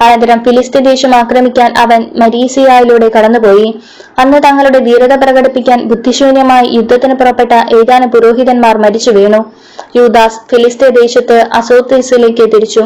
അനന്തരം 0.01 0.43
ഫിലിസ്തീൻ 0.43 0.83
ദേശം 0.83 1.15
ആക്രമിക്കാൻ 1.15 1.77
അവൻ 1.77 2.09
മരീസിയായിലൂടെ 2.15 3.09
കടന്നുപോയി. 3.09 3.79
അന്ന് 4.19 4.37
തങ്ങളുടെ 4.37 4.79
ധീരത 4.79 5.15
പ്രകടിപ്പിക്കാൻ 5.15 5.83
ബുദ്ധിശൂന്യമായി 5.83 6.67
യുദ്ധത്തിന് 6.75 7.13
പുറപ്പെട്ട 7.13 7.51
ഏതാനും 7.51 8.09
പുരോഹിതന്മാർ 8.09 8.77
മരിച്ചു 8.77 9.11
വീണു. 9.11 9.41
യൂദാസ് 9.95 10.39
ഫിലിസ്തീൻ 10.51 10.93
ദേശത്ത് 10.93 11.45
അസോത്തീസിലേക്ക് 11.53 12.51
തിരിച്ചു. 12.55 12.83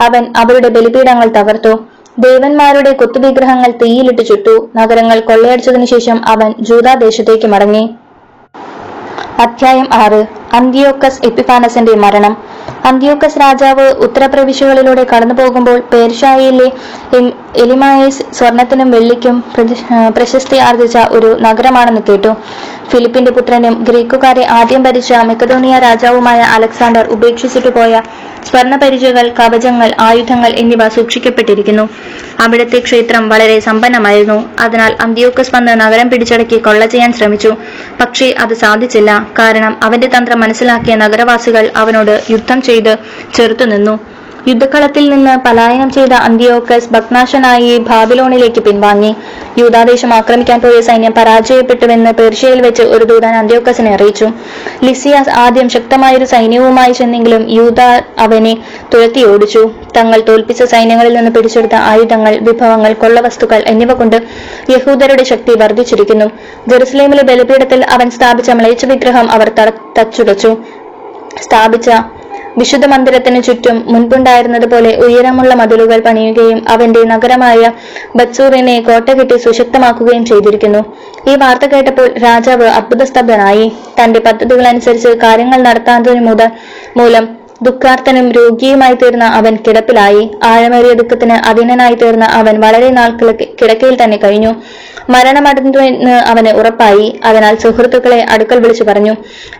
അവൻ 0.00 0.32
അവരുടെ 0.36 0.68
ബലിപീഠങ്ങൾ 0.68 1.26
തകർത്തു. 1.26 1.72
ദേവന്മാരുടെ 2.18 2.92
കൊത്തുവിഗ്രഹങ്ങൾ 2.92 3.70
തീയിലിട്ട് 3.82 4.22
ചുട്ടു. 4.22 4.70
നഗരങ്ങൾ 4.76 5.20
കൊള്ളയടിച്ചതിനു 5.20 5.84
ശേഷം 5.84 6.20
അവൻ 6.26 6.54
ജൂതാദേശത്തേക്ക് 6.60 7.46
മടങ്ങി. 7.46 7.84
അധ്യായം 9.38 9.94
ആറ്. 9.94 10.41
അന്തിയോക്കസ് 10.56 11.20
എപ്പിഫാനസിന്റെ 11.28 11.92
മരണം. 12.04 12.34
അന്തിയോക്കസ് 12.88 13.38
രാജാവ് 13.40 13.86
ഉത്തരപ്രവിശ്യകളിലൂടെ 14.06 15.04
കടന്നു 15.12 15.34
പോകുമ്പോൾ 15.34 15.78
പേർഷായിലെ 15.92 16.68
എലിമായേസ് 17.64 18.22
സ്വർണത്തിനും 18.38 18.90
വെള്ളിക്കും 18.90 19.36
പ്രശസ്തി 20.16 20.56
ആർജിച്ച 20.68 20.98
ഒരു 21.16 21.30
നഗരമാണെന്ന് 21.46 22.02
കേട്ടു. 22.08 22.32
ഫിലിപ്പിന്റെ 22.90 23.32
പുത്രനും 23.32 23.74
ഗ്രീക്കുകാരെ 23.88 24.44
ആദ്യം 24.58 24.82
ഭരിച്ച 24.82 25.12
മെക്കഡോണിയ 25.28 25.78
രാജാവുമായ 25.86 26.40
അലക്സാണ്ടർ 26.56 27.06
ഉപേക്ഷിച്ചിട്ടു 27.16 27.70
പോയ 27.78 28.02
സ്വർണപരിചകൾ 28.48 29.26
കവചങ്ങൾ 29.38 29.90
ആയുധങ്ങൾ 30.06 30.50
എന്നിവ 30.62 30.88
സൂക്ഷിക്കപ്പെട്ടിരിക്കുന്നു. 30.96 31.84
അവിടുത്തെ 32.44 32.78
ക്ഷേത്രം 32.86 33.24
വളരെ 33.32 33.56
സമ്പന്നമായിരുന്നു. 33.66 34.38
അതിനാൽ 34.64 34.92
അന്ത്യോക്കസ് 35.04 35.52
വന്ന് 35.56 35.72
നഗരം 35.82 36.10
പിടിച്ചടക്കി 36.10 36.58
കൊള്ള 36.58 36.86
ചെയ്യാൻ 36.94 37.12
ശ്രമിച്ചു. 37.18 37.52
പക്ഷേ 38.00 38.28
അത് 38.44 38.54
സാധിച്ചില്ല. 38.64 39.10
കാരണം 39.38 39.74
അവന്റെ 39.82 40.10
തന്ത്രം 40.16 40.41
മനസ്സിലാക്കിയ 40.42 40.94
നഗരവാസികൾ 41.04 41.64
അവനോട് 41.82 42.14
യുദ്ധം 42.34 42.58
ചെയ്ത് 42.68 42.92
ചെറുത്തുനിന്നു. 43.36 43.94
യുദ്ധക്കളത്തിൽ 44.48 45.04
നിന്ന് 45.10 45.32
പലായനം 45.44 45.90
ചെയ്ത 45.96 46.12
അന്തിയോക്കസ് 46.26 46.88
ഭഗ്നാശനായി 46.94 47.72
ബാബിലോണിലേക്ക് 47.88 48.60
പിൻവാങ്ങി. 48.66 49.10
യൂതാദേശം 49.60 50.10
ആക്രമിക്കാൻ 50.16 50.58
പോയ 50.60 50.76
സൈന്യം 50.88 51.12
പരാജയപ്പെട്ടുവെന്ന് 51.18 52.12
പേർഷ്യയിൽ 52.20 52.60
വെച്ച് 52.66 52.84
ഒരു 52.94 53.04
ദൂതൻ 53.10 53.34
അന്ത്യോക്കസിനെ 53.40 53.90
അറിയിച്ചു. 53.96 54.26
ലിസിയാസ് 54.86 55.32
ആദ്യം 55.44 55.68
ശക്തമായൊരു 55.74 56.26
സൈന്യവുമായി 56.32 56.92
ചെന്നെങ്കിലും 57.00 57.44
യൂത 57.58 57.80
അവനെ 58.24 58.54
തുരത്തി 58.94 59.22
ഓടിച്ചു. 59.32 59.62
തങ്ങൾ 59.96 60.18
തോൽപ്പിച്ച 60.28 60.62
സൈന്യങ്ങളിൽ 60.72 61.14
നിന്ന് 61.18 61.32
പിടിച്ചെടുത്ത 61.36 61.76
ആയുധങ്ങൾ 61.90 62.34
വിഭവങ്ങൾ 62.48 62.92
കൊള്ളവസ്തുക്കൾ 63.02 63.62
എന്നിവ 63.72 63.94
കൊണ്ട് 64.00 64.18
യഹൂദരുടെ 64.74 65.26
ശക്തി 65.32 65.54
വർദ്ധിച്ചിരിക്കുന്നു. 65.62 66.28
ജെറുസലേമിലെ 66.72 67.24
ബലിപീഠത്തിൽ 67.30 67.82
അവൻ 67.96 68.10
സ്ഥാപിച്ച 68.16 68.50
മ്ലേച്ഛ 68.60 68.84
വിഗ്രഹം 68.92 69.28
അവർ 69.36 69.50
തച്ചുടച്ചു 69.98 70.52
സ്ഥാപിച്ച 71.44 71.90
വിശുദ്ധ 72.58 72.86
മന്ദിരത്തിന് 72.86 73.42
ചുറ്റും 73.42 73.84
മുൻപുണ്ടായിരുന്നത് 73.92 74.66
പോലെ 74.66 74.96
ഉയരമുള്ള 74.96 75.54
മതിലുകൾ 75.54 76.00
പണിയുകയും 76.00 76.64
അവന്റെ 76.68 77.02
നഗരമായ 77.04 77.72
ബത്സൂറിനെ 78.16 78.80
കോട്ട 78.80 79.08
കെട്ടി 79.10 79.36
സുശക്തമാക്കുകയും 79.36 80.24
ചെയ്തിരിക്കുന്നു. 80.24 80.82
ഈ 81.30 81.36
വാർത്ത 81.36 81.64
കേട്ടപ്പോൾ 81.64 82.08
രാജാവ് 82.18 82.64
അത്ഭുതസ്തബ്ധനായി. 82.64 83.72
തന്റെ 83.98 84.20
പദ്ധതികൾ 84.20 84.66
അനുസരിച്ച് 84.66 85.08
കാര്യങ്ങൾ 85.08 85.62
നടത്താത്തതിന് 85.62 86.26
മുതൽ 86.26 86.50
മൂലം 86.96 87.41
ദുഃഖാർത്ഥനും 87.62 88.32
രോഗിയുമായി 88.32 88.94
തീർന്ന 88.94 89.24
അവൻ 89.24 89.58
കിടപ്പിലായി. 89.66 90.30
ആഴമേറിയ 90.44 90.92
ദുഃഖത്തിന് 90.92 91.32
അധീനനായി 91.32 91.94
തീർന്ന 91.94 92.24
അവൻ 92.24 92.60
വളരെ 92.60 92.88
നാൾ 92.88 93.10
കിടക്കയിൽ 93.60 94.02
തന്നെ 94.02 94.16
കഴിഞ്ഞു. 94.16 94.52
മരണമടന്നുവെന്ന് 95.10 96.10
അവന് 96.10 96.48
ഉറപ്പായി. 96.48 97.06
അതിനാൽ 97.24 97.54
സുഹൃത്തുക്കളെ 97.56 98.26
അടുക്കൽ 98.30 98.58
വിളിച്ചു 98.60 98.84
പറഞ്ഞു 98.84 99.14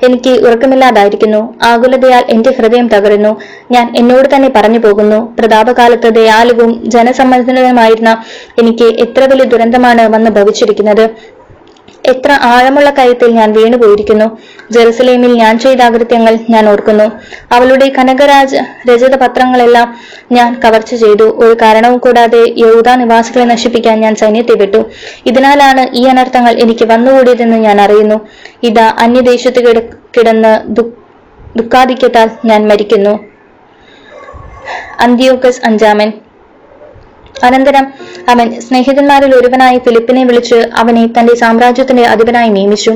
എനിക്ക് 0.05 0.31
ഉറക്കമില്ലാതായിരിക്കുന്നു. 0.31 1.55
ആകുലതയാൽ 1.63 2.25
എന്റെ 2.29 2.51
ഹൃദയം 2.59 2.89
തകരുന്നു. 2.89 3.33
ഞാൻ 3.71 3.93
എന്നോട് 3.99 4.29
തന്നെ 4.35 4.51
പറഞ്ഞു 4.57 4.79
പോകുന്നു. 4.79 5.37
പ്രതാപകാലത്ത് 5.39 6.09
ദയാലുവും 6.15 6.91
ജനസമ്മതനുമായിരുന്ന 6.91 8.13
എനിക്ക് 8.59 8.85
എത്ര 8.85 9.25
വലിയ 9.25 9.45
ദുരന്തമാണ് 9.45 10.09
വന്ന് 10.09 10.31
ഭവിച്ചിരിക്കുന്നത്. 10.31 11.11
എത്ര 12.07 12.31
ആഴമുള്ള 12.31 12.91
കയത്തിൽ 12.91 13.31
ഞാൻ 13.31 13.53
വീണുപോയിരിക്കുന്നു. 13.53 14.39
ജെറുസലേമിൽ 14.71 15.33
ഞാൻ 15.33 15.59
ചെയ്ത 15.59 15.81
അകൃത്യങ്ങൾ 15.81 16.39
ഞാൻ 16.51 16.69
ഓർക്കുന്നു. 16.69 17.05
അവളുടെ 17.53 17.93
കനകരാജ 17.99 18.57
രചിത 18.93 19.17
പത്രങ്ങളെല്ലാം 19.17 19.97
ഞാൻ 20.33 20.61
കവർച്ച 20.65 20.95
ചെയ്തു. 20.95 21.23
ഒരു 21.23 21.57
കാരണവും 21.63 21.99
കൂടാതെ 21.99 22.55
യഹൂദ 22.59 22.89
നിവാസികളെ 22.89 23.45
നശിപ്പിക്കാൻ 23.45 24.01
ഞാൻ 24.01 24.15
സൈന്യത്തെ 24.15 24.53
വിട്ടു. 24.53 24.91
ഇതിനാലാണ് 25.27 25.97
ഈ 25.97 26.05
അനർത്ഥങ്ങൾ 26.05 26.59
എനിക്ക് 26.59 26.85
വന്നുകൂടിയതെന്ന് 26.85 27.57
ഞാൻ 27.57 27.81
അറിയുന്നു. 27.81 28.29
ഇതാ 28.63 28.95
അന്യദേശത്ത് 28.99 29.69
കിട- 29.69 29.97
കിടന്ന് 30.17 30.61
ദുഃഖാധിക്യത്താൽ 31.59 32.31
ഞാൻ 32.45 32.69
മരിക്കുന്നു. 32.69 33.19
അന്ത്യോക്കസ് 35.01 35.61
അഞ്ചാമൻ. 35.65 36.13
അനന്തരം 37.47 37.87
അവൻ 38.29 38.61
സ്നേഹിതന്മാരിൽ 38.61 39.35
ഒരുവനായി 39.35 39.79
ഫിലിപ്പിനെ 39.79 40.25
വിളിച്ച് 40.25 40.59
അവനെ 40.81 41.07
തന്റെ 41.07 41.35
സാമ്രാജ്യത്തിന്റെ 41.35 42.05
അധിപനായി 42.07 42.49
നിയമിച്ചു. 42.49 42.93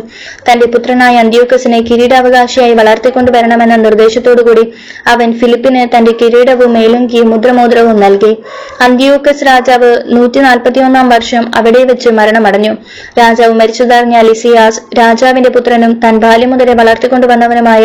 തന്റെ 0.49 0.67
പുത്രനായ 0.67 1.17
അന്ത്യോക്കസിനെ 1.17 1.81
കിരീടാവകാശിയായി 1.81 2.75
വളർത്തിക്കൊണ്ടുവരണമെന്ന 2.75 3.77
നിർദ്ദേശത്തോടുകൂടി 3.77 4.65
അവൻ 5.07 5.39
ഫിലിപ്പിന് 5.41 5.97
തന്റെ 5.97 6.13
കിരീടവും 6.23 6.73
മേലുങ്കിയും 6.73 7.31
മുദ്രമോദ്രവും 7.31 8.01
നൽകി. 8.01 8.33
അന്ത്യോക്കസ് 8.81 9.45
രാജാവ് 9.45 9.91
നൂറ്റി 10.17 10.39
നാൽപ്പത്തിയൊന്നാം 10.39 11.09
വർഷം 11.09 11.51
അവിടെ 11.55 11.85
വെച്ച് 11.85 12.09
മരണമടഞ്ഞു. 12.09 12.73
രാജാവ് 13.19 13.55
മരിച്ചതറിഞ്ഞ 13.55 14.21
ലിസിയാസ് 14.21 14.83
രാജാവിന്റെ 14.99 15.51
പുത്രനും 15.51 16.01
താൻ 16.05 16.17
ബാല്യം 16.19 16.51
മുതലേ 16.51 16.73
വളർത്തിക്കൊണ്ടുവന്നവനുമായ 16.73 17.85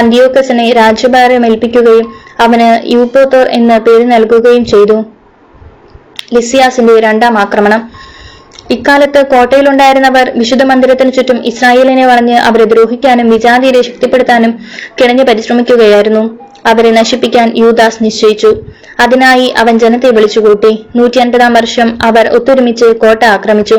അന്ത്യോക്കസിനെ 0.00 0.72
രാജ്യഭാരം 0.72 1.46
ഏൽപ്പിക്കുകയും 1.46 2.08
അവന് 2.40 2.68
യൂപ്പോത്തോർ 2.96 3.46
എന്ന 3.48 3.78
പേര് 3.78 4.12
നൽകുകയും 4.12 4.64
ചെയ്തു. 4.64 4.98
ലിസിയാസിന്റെ 6.34 7.00
രണ്ടാം 7.00 7.38
ആക്രമണം. 7.38 7.90
ഇക്കാലത്ത് 8.70 9.26
കോട്ടയിലുണ്ടായിരുന്നവർ 9.26 10.32
വിശുദ്ധ 10.36 10.64
മന്ദിരത്തിന് 10.64 11.12
ചുറ്റും 11.12 11.46
ഇസ്രായേലിനെ 11.46 12.06
വളഞ്ഞ് 12.06 12.34
അവരെ 12.34 12.64
ദ്രോഹിക്കാനും 12.64 13.30
വിജാതിയെ 13.30 13.82
ശക്തിപ്പെടുത്താനും 13.82 14.58
കിണഞ്ഞു 15.00 15.24
പരിശ്രമിക്കുകയായിരുന്നു. 15.24 16.38
അവരെ 16.66 16.90
നശിപ്പിക്കാൻ 16.90 17.52
യൂദാസ് 17.56 18.04
നിശ്ചയിച്ചു. 18.04 18.50
അതിനായി 19.00 19.54
അവൻ 19.58 19.78
ജനത്തെ 19.78 20.10
വിളിച്ചുകൂട്ടി. 20.10 20.84
നൂറ്റി 20.96 21.18
അൻപതാം 21.18 21.52
വർഷം 21.54 21.98
അവർ 22.02 22.28
ഒത്തൊരുമിച്ച് 22.28 22.84
കോട്ട 22.84 23.24
ആക്രമിച്ചു. 23.24 23.78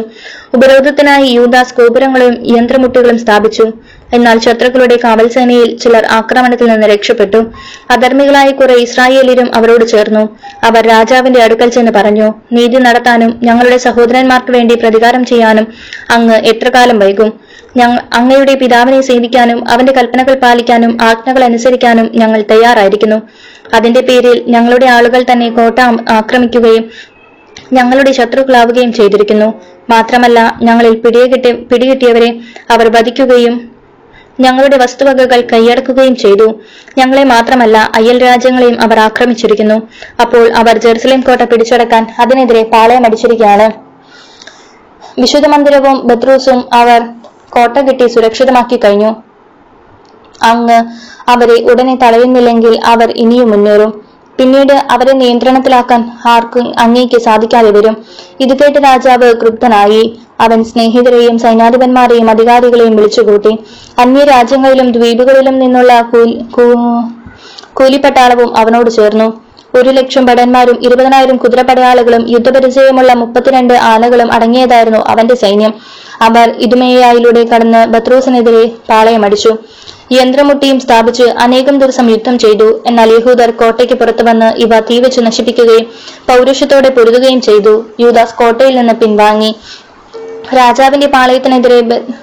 ഉപരോധത്തിനായി 0.53 1.27
യൂദാസ് 1.27 1.75
ഗോപുരങ്ങളും 1.81 2.58
യന്ത്രമുട്ടുകളും 2.58 3.20
സ്ഥാപിച്ചു. 3.20 3.65
എന്നാൽ 4.13 4.38
ശത്രുക്കളുടെ 4.46 4.96
കാവൽസേനയിൽ 5.03 5.70
ചിലർ 5.84 6.06
ആക്രമണത്തിൽ 6.20 6.68
നിന്ന് 6.72 6.88
രക്ഷപ്പെട്ടു. 6.88 7.39
അധർമ്മികളായ 7.91 8.50
കുറെ 8.51 8.75
ഇസ്രായേലിയരും 8.86 9.56
അവരോട് 9.56 9.86
ചേർന്നു. 9.94 10.24
അവർ 10.63 10.82
രാജാവിന്റെ 10.94 11.41
അടുക്കൽ 11.44 11.70
ചെന്ന് 11.70 11.91
പറഞ്ഞു 11.91 12.27
നീതി 12.51 12.80
നടത്താനും 12.88 13.39
ഞങ്ങളുടെ 13.44 13.77
സഹോദരന്മാർക്ക് 13.88 14.51
വേണ്ടി 14.58 14.75
പ്രതികാരം 14.75 15.25
ചെയ്യാനും 15.25 15.68
അങ്ങ് 16.18 16.38
എത്ര 16.51 16.70
കാലം 16.70 17.00
വൈകും? 17.00 17.32
ഞങ്ങൾ 17.77 18.00
അങ്ങയുടെ 18.13 18.53
പിതാവിനെ 18.62 19.01
സേവിക്കാനും 19.01 19.60
അവന്റെ 19.70 19.94
കൽപ്പനകൾ 19.98 20.34
പാലിക്കാനും 20.44 20.91
ആജ്ഞകൾ 21.10 21.44
അനുസരിക്കാനും 21.44 22.08
ഞങ്ങൾ 22.22 22.39
തയ്യാറായിരിക്കുന്നു. 22.51 23.20
അതിന്റെ 23.74 24.01
പേരിൽ 24.01 24.38
ഞങ്ങളുടെ 24.48 24.86
ആളുകൾ 24.96 25.22
തന്നെ 25.32 25.50
കോട്ട 25.50 25.80
ആക്രമിക്കുകയും 26.20 26.86
ഞങ്ങളുടെ 27.74 28.12
ശത്രുക്കളാവുകയും 28.12 28.91
ചെയ്തിരിക്കുന്നു. 28.94 29.50
മാത്രമല്ല 29.89 30.39
ഞങ്ങളിൽ 30.68 30.96
പിടികിട്ടി 31.03 31.51
പിടികിട്ടിയവരെ 31.70 32.30
അവർ 32.72 32.88
വധിക്കുകയും 32.98 33.56
ഞങ്ങളുടെ 34.45 34.77
വസ്തുവകകൾ 34.83 35.39
കൈയടക്കുകയും 35.51 36.15
ചെയ്തു. 36.24 36.48
ഞങ്ങളെ 37.00 37.24
മാത്രമല്ല 37.33 37.77
അയൽ 38.00 38.17
രാജ്യങ്ങളെയും 38.27 38.77
അവർ 38.86 39.00
ആക്രമിച്ചിരിക്കുന്നു. 39.07 39.77
അപ്പോൾ 40.24 40.43
അവർ 40.62 40.75
ജെറുസലേം 40.86 41.21
കോട്ട 41.27 41.43
പിടിച്ചടക്കാൻ 41.51 42.05
അതിനെതിരെ 42.24 42.63
പാളയമടിച്ചിരിക്കുകയാണ് 42.74 43.67
വിശുദ്ധ 45.24 45.48
മന്ദിരവും 45.53 45.98
ബദ്രൂസും 46.10 46.60
അവർ 46.79 47.01
കോട്ട 47.55 47.77
കെട്ടി 47.88 48.05
സുരക്ഷിതമാക്കി 48.13 48.77
കഴിഞ്ഞു. 48.83 49.12
അങ്ങ് 50.51 50.77
അവരെ 51.31 51.57
ഉടനെ 51.71 51.95
തടയുന്നില്ലെങ്കിൽ 52.03 52.74
അവർ 52.93 53.10
ഇനിയും 53.24 53.50
മുന്നേറും. 53.53 53.91
പിന്നീട് 54.41 54.74
അവരെ 54.74 55.13
നിയന്ത്രണത്തിലാക്കാൻ 55.13 56.12
ആർക്കും 56.27 56.74
അങ്ങേക്ക് 56.79 57.19
സാധിക്കാതെ 57.21 57.71
വരും. 57.71 57.98
ഇത് 58.39 58.50
കേട്ട് 58.50 58.79
രാജാവ് 58.83 59.33
ക്രുദ്ധനായി. 59.41 60.19
അവൻ 60.39 60.63
സ്നേഹിതരെയും 60.63 61.39
സൈന്യാധിപന്മാരെയും 61.39 62.29
അധികാരികളെയും 62.29 62.95
വിളിച്ചുകൂട്ടി. 62.95 63.57
അന്യ 64.00 64.24
രാജ്യങ്ങളിലും 64.24 64.91
ദ്വീപുകളിലും 64.91 65.60
നിന്നുള്ള 65.60 66.01
കൂലി- 66.01 66.43
കൂലിപ്പട്ടാളവും 67.74 68.57
അവനോട് 68.57 68.89
ചേർന്നു. 68.89 69.50
ഒരു 69.75 69.90
ലക്ഷം 69.90 70.25
ഭടന്മാരും 70.25 70.80
ഇരുപതിനായിരം 70.84 71.38
കുതിരപ്പടയാളുകളും 71.38 72.30
യുദ്ധപരിചയമുള്ള 72.30 73.13
മുപ്പത്തിരണ്ട് 73.13 73.74
ആനകളും 73.74 74.32
അടങ്ങിയതായിരുന്നു 74.32 75.00
അവന്റെ 75.00 75.36
സൈന്യം. 75.36 75.74
അവർ 76.22 76.56
ഇതുമേയായിലൂടെ 76.60 77.44
കടന്ന് 77.44 77.86
ബത്രൂസിനെതിരെ 77.86 78.72
പാളയമടിച്ചു. 78.90 79.56
യന്ത്രമുട്ടിയും 80.12 80.80
സ്ഥാപിച്ച് 80.80 81.24
അനേകം 81.24 81.80
ദിവസം 81.80 82.10
യുദ്ധം 82.10 82.40
ചെയ്തു. 82.40 82.84
എന്നാൽ 82.88 83.10
യഹൂദർ 83.10 83.51
കോട്ടയ്ക്ക് 83.51 83.94
പുറത്തു 83.94 84.24
വന്ന് 84.24 84.62
ഇവ 84.62 84.80
തീവച്ച് 84.80 85.22
നശിപ്പിക്കുകയും 85.22 85.84
പൗരുഷത്തോടെ 86.30 86.90
പൊരുതുകയും 86.90 87.42
ചെയ്തു. 87.42 87.86
യൂദാസ് 88.00 88.34
കോട്ടയിൽ 88.34 88.75
നിന്ന് 88.75 88.94
പിൻവാങ്ങി. 88.94 89.56
രാജാവിന്റെ 90.58 91.08
പാളയത്തിനെതിരെ 91.08 91.82
ബ- 91.82 92.13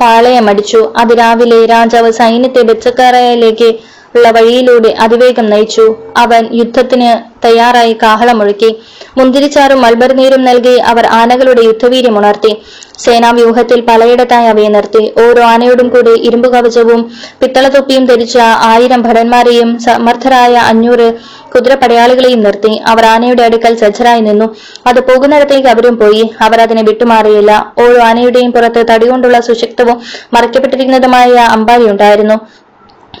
പാളയമടിച്ചു. 0.00 0.92
അതിരാവിലെ 0.96 1.66
രാജാവ് 1.66 2.10
സൈന്യത്തെ 2.10 2.62
ബെത്സക്കറയിലേക്ക് 2.62 3.74
ഉള്ള 4.14 4.30
വഴിയിലൂടെ 4.30 4.94
അതിവേഗം 5.00 5.50
നയിച്ചു. 5.50 5.96
അവൻ 6.16 6.48
യുദ്ധത്തിന് 6.52 7.10
തയ്യാറായി 7.46 7.92
കാഹളമൊഴുക്കി. 8.02 8.76
മുന്തിരിച്ചാറും 9.18 9.82
മൾബർ 9.82 10.12
നീരും 10.12 10.44
നൽകി 10.44 10.76
അവർ 10.76 11.06
ആനകളുടെ 11.06 11.62
യുദ്ധവീര്യം 11.62 12.18
ഉണർത്തി. 12.18 12.56
സേനാവ്യൂഹത്തിൽ 12.98 13.80
പലയിടത്തായി 13.80 14.46
അവയെ 14.46 14.68
നിർത്തി. 14.68 15.12
ഓരോ 15.26 15.42
ആനയോടും 15.42 15.88
കൂടി 15.88 16.10
ഇരുമ്പ് 16.10 16.48
കവചവും 16.48 17.12
പിത്തളത്തൊപ്പിയും 17.40 18.04
ധരിച്ച 18.04 18.38
ആയിരം 18.38 19.02
ഭടന്മാരെയും 19.02 19.78
സമർത്ഥരായ 19.78 20.54
അഞ്ഞൂറ് 20.54 21.14
കുതിരപ്പടയാളികളെയും 21.54 22.42
നിർത്തി. 22.42 22.80
അവർ 22.86 23.04
ആനയുടെ 23.04 23.42
അടുക്കൽ 23.42 23.74
സജ്ജരായി 23.76 24.20
നിന്നു. 24.20 24.56
അത് 24.86 25.00
പോകുന്നിടത്തേക്ക് 25.00 25.68
അവരും 25.68 25.98
പോയി. 25.98 26.30
അവർ 26.40 26.60
അതിനെ 26.60 26.82
വിട്ടുമാറിയില്ല. 26.82 27.72
ഓരോ 27.78 28.02
ആനയുടെയും 28.02 28.52
പുറത്ത് 28.52 28.86
തടികൊണ്ടുള്ള 28.90 29.40
സുശക്തവും 29.40 30.00
മറയ്ക്കപ്പെട്ടിരിക്കുന്നതുമായ 30.34 31.34
അമ്പാരി 31.34 31.90
ഉണ്ടായിരുന്നു 31.90 32.34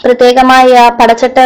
പ്രത്യേകമായ 0.04 0.90
പടച്ചട്ട 1.00 1.38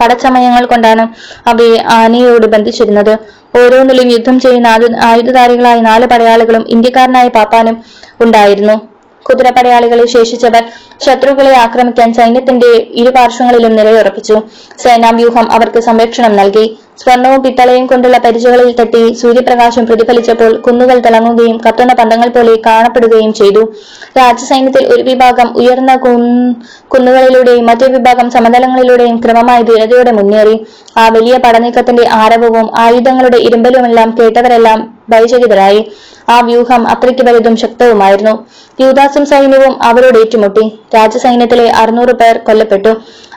പടച്ചമയങ്ങൾ 0.00 0.64
കൊണ്ടാണ് 0.66 1.04
അവയെ 1.50 1.76
ആനയോട് 1.98 2.46
ബന്ധിച്ചിരുന്നത്. 2.54 3.12
ഓരോന്നിലും 3.58 4.08
യുദ്ധം 4.14 4.36
ചെയ്യുന്ന 4.44 4.68
ആയുധധാരികളായ 5.10 5.78
നാല് 5.90 6.06
പടയാളികളും 6.12 6.64
ഇന്ത്യക്കാരനായ 6.74 7.28
പാപ്പാനും 7.28 7.76
ഉണ്ടായിരുന്നു. 8.20 8.76
കുതിരപ്പടയാളികളിൽ 9.28 10.06
ശേഷിച്ചവർ 10.06 10.64
ശത്രുക്കളെ 11.04 11.52
ആക്രമിക്കാൻ 11.56 12.14
സൈന്യത്തിന്റെ 12.14 12.70
ഇരുപാർശ്വങ്ങളിലും 12.94 13.76
നിലയുറപ്പിച്ചു. 13.76 14.36
സേനാവ്യൂഹം 14.82 15.52
അവർക്ക് 15.52 15.78
സംരക്ഷണം 15.78 16.36
നൽകി. 16.36 16.78
സ്വർണവും 16.98 17.42
പിത്തളയും 17.42 17.86
കൊണ്ടുള്ള 17.86 18.18
പരിചകളിൽ 18.18 18.68
തട്ടി 18.80 19.14
സൂര്യപ്രകാശം 19.14 19.86
പ്രതിഫലിച്ചപ്പോൾ 19.86 20.56
കുന്നുകൾ 20.56 20.98
തിളങ്ങുകയും 20.98 21.60
കത്തുന്ന 21.66 21.94
പന്തങ്ങൾ 21.94 22.28
പോലെ 22.28 22.54
കാണപ്പെടുകയും 22.66 23.32
ചെയ്തു. 23.32 23.62
രാജസൈന്യത്തിൽ 24.18 24.86
ഒരു 24.86 25.02
വിഭാഗം 25.02 25.48
ഉയർന്ന 25.56 25.96
കുന്ന് 25.96 26.54
കുന്നുകളിലൂടെയും 26.88 27.66
മറ്റൊരു 27.66 27.92
വിഭാഗം 27.92 28.30
സമതലങ്ങളിലൂടെയും 28.30 29.16
ക്രമമായി 29.24 29.62
ധീരതയോടെ 29.62 30.12
മുന്നേറി. 30.12 30.66
ആ 30.98 31.08
വലിയ 31.08 31.36
പടനീക്കത്തിന്റെ 31.36 32.08
ആരവവും 32.12 32.78
ആയുധങ്ങളുടെ 32.78 33.36
ഇരുമ്പലുമെല്ലാം 33.36 34.10
കേട്ടവരെല്ലാം 34.20 34.94
ഭയചകിതരായി. 35.08 35.90
ആ 36.28 36.40
വ്യൂഹം 36.40 36.88
അത്രയ്ക്ക് 36.88 37.24
വലുതും 37.24 37.56
ശക്തവുമായിരുന്നു. 37.56 38.46
യൂദാസും 38.80 39.26
സൈന്യവും 39.26 39.82
അവരോട് 39.82 40.18
ഏറ്റുമുട്ടി. 40.18 40.78
രാജസൈന്യത്തിലെ 40.94 41.70
അറുന്നൂറ് 41.70 42.14
പേർ 42.14 42.38
കൊല്ലപ്പെട്ടു. 42.38 42.88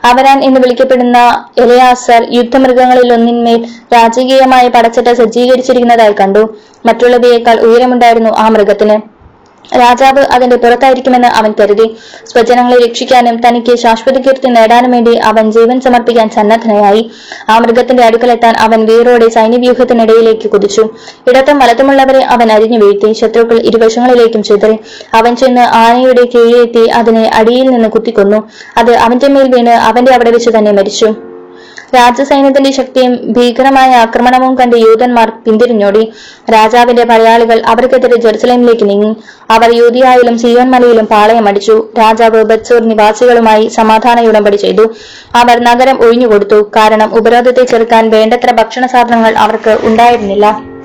അവരാൻ 0.06 0.44
എന്ന് 0.44 0.60
വിളിക്കപ്പെടുന്ന 0.60 1.46
എലയാസർ 1.58 2.28
യുദ്ധമൃഗങ്ങളിൽ 2.32 3.14
ഒന്നിന്മേൽ 3.14 3.66
രാജകീയമായി 3.94 4.68
പടച്ചിട്ട് 4.68 5.14
സജ്ജീകരിച്ചിരിക്കുന്നതായി 5.14 6.16
കണ്ടു. 6.20 6.58
മറ്റുള്ളവയേക്കാൾ 6.86 7.60
ഉയരമുണ്ടായിരുന്നു 7.60 8.30
ആ 8.30 8.48
മൃഗത്തിന്. 8.48 9.17
രാജാവ് 9.66 10.20
അതിന്റെ 10.20 10.56
പുറത്തായിരിക്കുമെന്ന് 10.56 11.28
അവൻ 11.28 11.54
കരുതി. 11.60 11.98
സ്വജനങ്ങളെ 12.26 12.88
രക്ഷിക്കാനും 12.88 13.42
തനിക്ക് 13.48 13.76
ശാശ്വത 13.78 14.18
കീർത്തി 14.18 14.48
നേടാനും 14.48 14.92
വേണ്ടി 14.92 15.18
അവൻ 15.18 15.52
ജീവൻ 15.52 15.82
സമർപ്പിക്കാൻ 15.82 16.30
സന്നദ്ധനയായി 16.30 17.12
ആ 17.50 17.58
മൃഗത്തിന്റെ 17.58 18.04
അടുക്കലെത്താൻ 18.04 18.56
അവൻ 18.56 18.86
വീറോടെ 18.86 19.30
സൈന്യവ്യൂഹത്തിനിടയിലേക്ക് 19.30 20.50
കുതിച്ചു. 20.50 20.82
ഇടത്തും 21.28 21.60
വലത്തുമുള്ളവരെ 21.60 22.24
അവൻ 22.24 22.52
അരിഞ്ഞു 22.52 22.78
വീഴ്ത്തി. 22.78 23.14
ശത്രുക്കൾ 23.14 23.60
ഇരുവശങ്ങളിലേക്കും 23.62 24.44
ചിതറി. 24.44 24.78
അവൻ 25.14 25.36
ചെന്ന് 25.36 25.62
ആനയുടെ 25.62 26.22
കീഴിലെത്തി 26.22 26.86
അതിനെ 26.88 27.32
അടിയിൽ 27.34 27.70
നിന്ന് 27.70 27.90
കുത്തിക്കൊന്നു. 27.90 28.50
അത് 28.78 28.96
അവന്റെ 28.96 29.28
മേൽ 29.28 29.56
വീണ് 29.56 29.70
അവന്റെ 29.70 30.14
അവിടെ 30.14 30.32
വെച്ച് 30.32 30.50
തന്നെ 30.50 30.72
മരിച്ചു. 30.72 31.26
രാജസൈന്യത്തിന്റെ 31.96 32.72
ശക്തിയും 32.72 33.34
ഭീകരമായ 33.36 33.91
ആക്രമണവും 33.96 34.56
കണ്ട് 34.60 34.75
യൂതന്മാർ 34.77 35.29
പിന്തിരിഞ്ഞോടി. 35.46 36.03
രാജാവിന്റെ 36.56 37.03
പടയാളികൾ 37.03 37.60
അവർക്കെതിരെ 37.72 38.17
ജെറുസലേമിലേക്ക് 38.25 38.89
നീങ്ങി. 38.89 39.12
അവർ 39.51 39.70
യൂതിയായാലും 39.75 40.38
സിയോൻ 40.38 40.70
മലയിലും 40.72 41.06
പാളയമടിച്ചു 41.06 41.75
രാജാവ് 42.00 42.44
ബത്സൂർ 42.44 42.82
നിവാസികളുമായി 42.82 43.67
സമാധാന 43.79 44.27
ഉടമ്പടി 44.29 44.58
ചെയ്തു. 44.58 44.86
അവർ 45.36 45.60
നഗരം 45.70 46.00
ഒഴിഞ്ഞുകൊടുത്തു. 46.08 46.72
കാരണം 46.77 47.17
ഉപരോധത്തെ 47.20 47.63
ചെറുക്കാൻ 47.63 48.10
വേണ്ടത്ര 48.10 48.51
ഭക്ഷണ 48.51 48.86
സാധനങ്ങൾ 48.86 49.34
അവർക്ക് 49.46 49.77
ഉണ്ടായിരുന്നില്ല. 49.84 50.76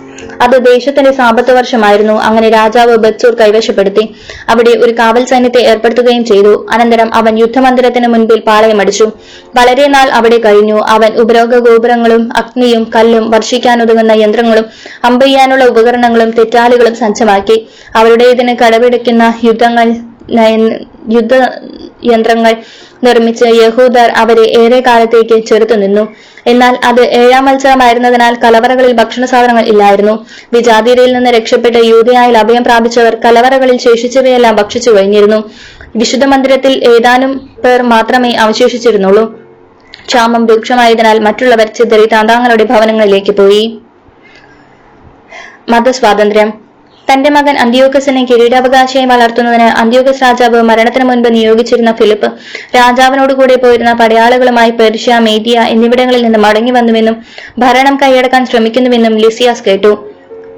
അത് 0.42 0.56
ദേശത്തിന്റെ 0.66 1.12
സാമ്പത്ത് 1.12 1.52
വർഷമായിരുന്നു. 1.56 2.12
അങ്ങനെ 2.28 2.48
രാജാവ് 2.50 2.96
ബത്സൂർ 2.96 3.34
കൈവശപ്പെടുത്തി. 3.34 4.04
അവിടെ 4.48 4.70
ഒരു 4.84 4.92
കാവൽ 4.98 5.24
സൈന്യത്തെ 5.24 5.60
ഏർപ്പെടുത്തുകയും 5.70 6.24
ചെയ്തു. 6.24 6.52
അനന്തരം 6.72 7.14
അവൻ 7.14 7.38
യുദ്ധമന്ദിരത്തിന് 7.38 8.08
മുൻപിൽ 8.14 8.40
പാളയമടിച്ചു 8.40 9.06
വളരെ 9.56 9.86
നാൾ 9.86 10.08
അവിടെ 10.18 10.38
കഴിഞ്ഞു. 10.46 10.78
അവൻ 10.94 11.12
ഉപരോഗ 11.22 11.58
ഗോപുരങ്ങളും 11.68 12.32
അഗ്നിയും 12.36 12.90
കല്ലും 12.96 13.30
വർഷിക്കാനുതകുന്ന 13.30 14.12
യന്ത്രങ്ങളും 14.12 14.66
അമ്പെയ്യാനുള്ള 15.04 15.64
ഉപകരണങ്ങളും 15.64 16.30
തെറ്റാലുകളും 16.30 16.94
സജ്ജമാക്കി. 16.94 17.58
അവരുടെ 17.96 18.24
ഇതിന് 18.24 18.56
കടപിടിക്കുന്ന 18.62 19.24
യുദ്ധങ്ങൾ 19.44 19.88
യുദ്ധ 21.08 21.34
യന്ത്രങ്ങൾ 22.04 22.56
നിർമ്മിച്ച് 23.04 23.44
യഹൂദർ 23.44 24.10
അവരെ 24.10 24.60
ഏറെ 24.60 24.80
കാലത്തേക്ക് 24.80 25.46
ചെറുത്തു 25.46 25.74
നിന്നു. 25.74 26.16
എന്നാൽ 26.46 26.78
അത് 26.84 27.00
ഏഴാം 27.00 27.44
മത്സരമായിരുന്നതിനാൽ 27.44 28.34
കലവറകളിൽ 28.34 28.92
ഭക്ഷണ 28.92 29.24
സാധനങ്ങൾ 29.24 29.62
ഇല്ലായിരുന്നു. 29.62 30.26
വിജാതിരയിൽ 30.52 31.12
നിന്ന് 31.12 31.30
രക്ഷപ്പെട്ട് 31.30 31.78
യൂതയായിൽ 31.78 32.38
അഭയം 32.38 32.64
പ്രാപിച്ചവർ 32.64 33.14
കലവറകളിൽ 33.14 33.78
ശേഷിച്ചവയെല്ലാം 33.78 34.56
ഭക്ഷിച്ചു 34.56 34.90
കഴിഞ്ഞിരുന്നു. 34.90 35.50
വിശുദ്ധ 35.96 36.24
മന്ദിരത്തിൽ 36.24 36.84
ഏതാനും 36.84 37.50
പേർ 37.64 37.82
മാത്രമേ 37.82 38.32
അവശേഷിച്ചിരുന്നുള്ളൂ. 38.32 39.38
ക്ഷാമം 40.06 40.46
രൂക്ഷമായതിനാൽ 40.46 41.18
മറ്റുള്ളവർ 41.18 41.66
ചിതറി 41.66 42.06
താന്താങ്ങളുടെ 42.06 42.64
ഭവനങ്ങളിലേക്ക് 42.64 43.32
പോയി. 43.32 43.82
മതസ്വാതന്ത്ര്യം. 45.68 46.61
തന്റെ 47.08 47.30
മകൻ 47.30 47.56
അന്ത്യോക്കസിനെ 47.56 48.22
കിരീടാവകാശിയായി 48.24 49.06
വളർത്തുന്നതിന് 49.06 49.66
അന്ത്യോക്കസ് 49.82 50.22
രാജാവ് 50.22 50.62
മരണത്തിന് 50.62 51.04
മുൻപ് 51.04 51.28
നിയോഗിച്ചിരുന്ന 51.34 51.92
ഫിലിപ്പ് 51.92 52.28
രാജാവിനോട് 52.76 53.32
കൂടെ 53.32 53.56
പോയിരുന്ന 53.56 53.92
പടയാളികളുമായി 53.92 54.70
പെർഷ്യ 54.70 55.18
മേദിയ 55.18 55.58
എന്നിവിടങ്ങളിൽ 55.74 56.22
നിന്ന് 56.22 56.38
മടങ്ങി 56.38 56.70
വന്നുവെന്നും 56.70 57.18
ഭരണം 57.58 57.96
കൈയടക്കാൻ 57.96 58.46
ശ്രമിക്കുന്നുവെന്നും 58.46 59.16
ലിസിയാസ് 59.16 59.64
കേട്ടു. 59.68 59.92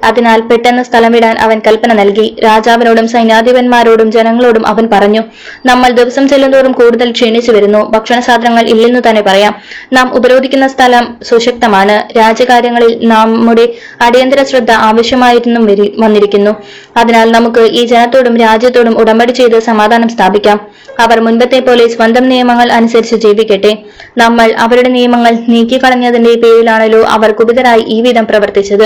അതിനാൽ 0.03 0.41
പെട്ടെന്ന് 0.41 0.83
സ്ഥലം 0.83 1.11
വിടാൻ 1.11 1.37
അവൻ 1.39 1.61
കൽപ്പന 1.67 1.93
നൽകി. 1.93 2.35
രാജാവിനോടും 2.43 3.07
സൈന്യാധിപന്മാരോടും 3.07 4.11
ജനങ്ങളോടും 4.11 4.67
അവൻ 4.67 4.89
പറഞ്ഞു 4.93 5.21
നമ്മൾ 5.65 5.89
ദിവസം 5.89 6.27
ചെല്ലുന്തോറും 6.27 6.71
കൂടുതൽ 6.71 7.11
ക്ഷീണിച്ചു 7.11 7.51
വരുന്നു. 7.51 7.91
ഭക്ഷണ 7.95 8.19
സാധനങ്ങൾ 8.19 8.65
ഇല്ലെന്നു 8.67 8.99
തന്നെ 9.09 9.21
പറയാം. 9.21 9.55
നാം 9.93 10.15
ഉപരോധിക്കുന്ന 10.15 10.67
സ്ഥലം 10.67 11.17
സുശക്തമാണ്. 11.23 12.17
രാജ്യകാര്യങ്ങളിൽ 12.17 13.07
നമ്മുടെ 13.07 13.65
അടിയന്തര 14.01 14.43
ശ്രദ്ധ 14.43 14.71
ആവശ്യമായിരുന്നു 14.71 15.61
വന്നിരിക്കുന്നു. 16.03 16.53
അതിനാൽ 16.97 17.31
നമുക്ക് 17.31 17.59
ഈ 17.59 17.85
ജനത്തോടും 17.85 18.37
രാജ്യത്തോടും 18.37 18.97
ഉടമ്പടി 19.01 19.31
ചെയ്ത് 19.31 19.59
സമാധാനം 19.59 20.09
സ്ഥാപിക്കാം. 20.09 20.59
അവർ 20.99 21.19
മുൻപത്തെ 21.19 21.59
പോലെ 21.59 21.87
സ്വന്തം 21.87 22.29
നിയമങ്ങൾ 22.29 22.71
അനുസരിച്ച് 22.71 23.15
ജീവിക്കട്ടെ. 23.15 23.71
നമ്മൾ 24.17 24.53
അവരുടെ 24.65 24.89
നിയമങ്ങൾ 24.89 25.33
നീക്കിക്കളഞ്ഞതിന്റെ 25.53 26.33
പേരിലാണല്ലോ 26.43 27.01
അവർ 27.15 27.31
കുപിതരായി 27.31 27.83
ഈ 27.87 28.01
വിധം 28.01 28.25
പ്രവർത്തിച്ചത്. 28.25 28.85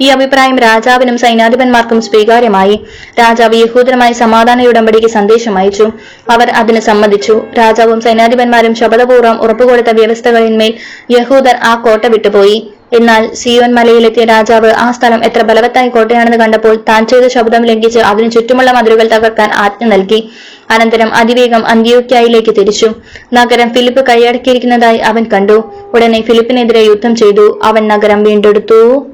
ഈ 0.00 0.08
അഭിപ്രായം 0.08 0.47
രാജാവിനും 0.56 1.18
സൈനാധിപന്മാർക്കും 1.18 2.02
സ്വീകാര്യമായി. 2.02 2.80
രാജാവ് 3.20 3.56
യഹൂദരുമായി 3.56 4.12
സമാധാന 4.12 4.62
ഉടമ്പടിക്ക് 4.62 5.06
സന്ദേശം 5.06 5.58
അയച്ചു. 5.58 5.82
അവർ 6.30 6.50
അതിന് 6.50 6.80
സമ്മതിച്ചു. 6.80 7.44
രാജാവും 7.58 8.00
സൈന്യാധിപന്മാരും 8.00 8.74
ശപഥപൂർവം 8.74 9.42
ഉറപ്പുകൊടുത്ത 9.42 9.88
വ്യവസ്ഥകളിന്മേൽ 9.90 10.74
യഹൂദർ 11.10 11.56
ആ 11.62 11.74
കോട്ട 11.74 12.06
വിട്ടുപോയി. 12.06 12.70
എന്നാൽ 12.92 13.34
സിയോൻ 13.34 13.74
മലയിലെത്തിയ 13.74 14.24
രാജാവ് 14.24 14.70
ആ 14.70 14.90
സ്ഥലം 14.90 15.24
എത്ര 15.24 15.42
ബലവത്തായ 15.42 15.88
കോട്ടയാണെന്ന് 15.88 16.38
കണ്ടപ്പോൾ 16.38 16.76
താൻ 16.88 17.06
ചെയ്ത 17.06 17.26
ശബ്ദം 17.26 17.64
ലംഘിച്ച് 17.64 17.98
അതിനു 17.98 18.28
ചുറ്റുമുള്ള 18.28 18.72
മതിലുകൾ 18.72 19.08
തകർക്കാൻ 19.08 19.50
ആജ്ഞ 19.52 19.86
നൽകി. 19.86 20.30
അനന്തരം 20.70 21.14
അതിവേഗം 21.14 21.66
അന്ത്യോക്യായിലേക്ക് 21.66 22.50
തിരിച്ചു. 22.50 22.94
നഗരം 23.32 23.74
ഫിലിപ്പ് 23.74 24.06
കൈയടക്കിയിരിക്കുന്നതായി 24.06 24.98
അവൻ 24.98 25.24
കണ്ടു. 25.24 25.72
ഉടനെ 25.94 26.20
ഫിലിപ്പിനെതിരെ 26.20 26.80
യുദ്ധം 26.80 27.16
ചെയ്തു. 27.16 27.60
അവൻ 27.64 27.88
നഗരം 27.88 28.22
വീണ്ടെടുത്തു. 28.22 29.06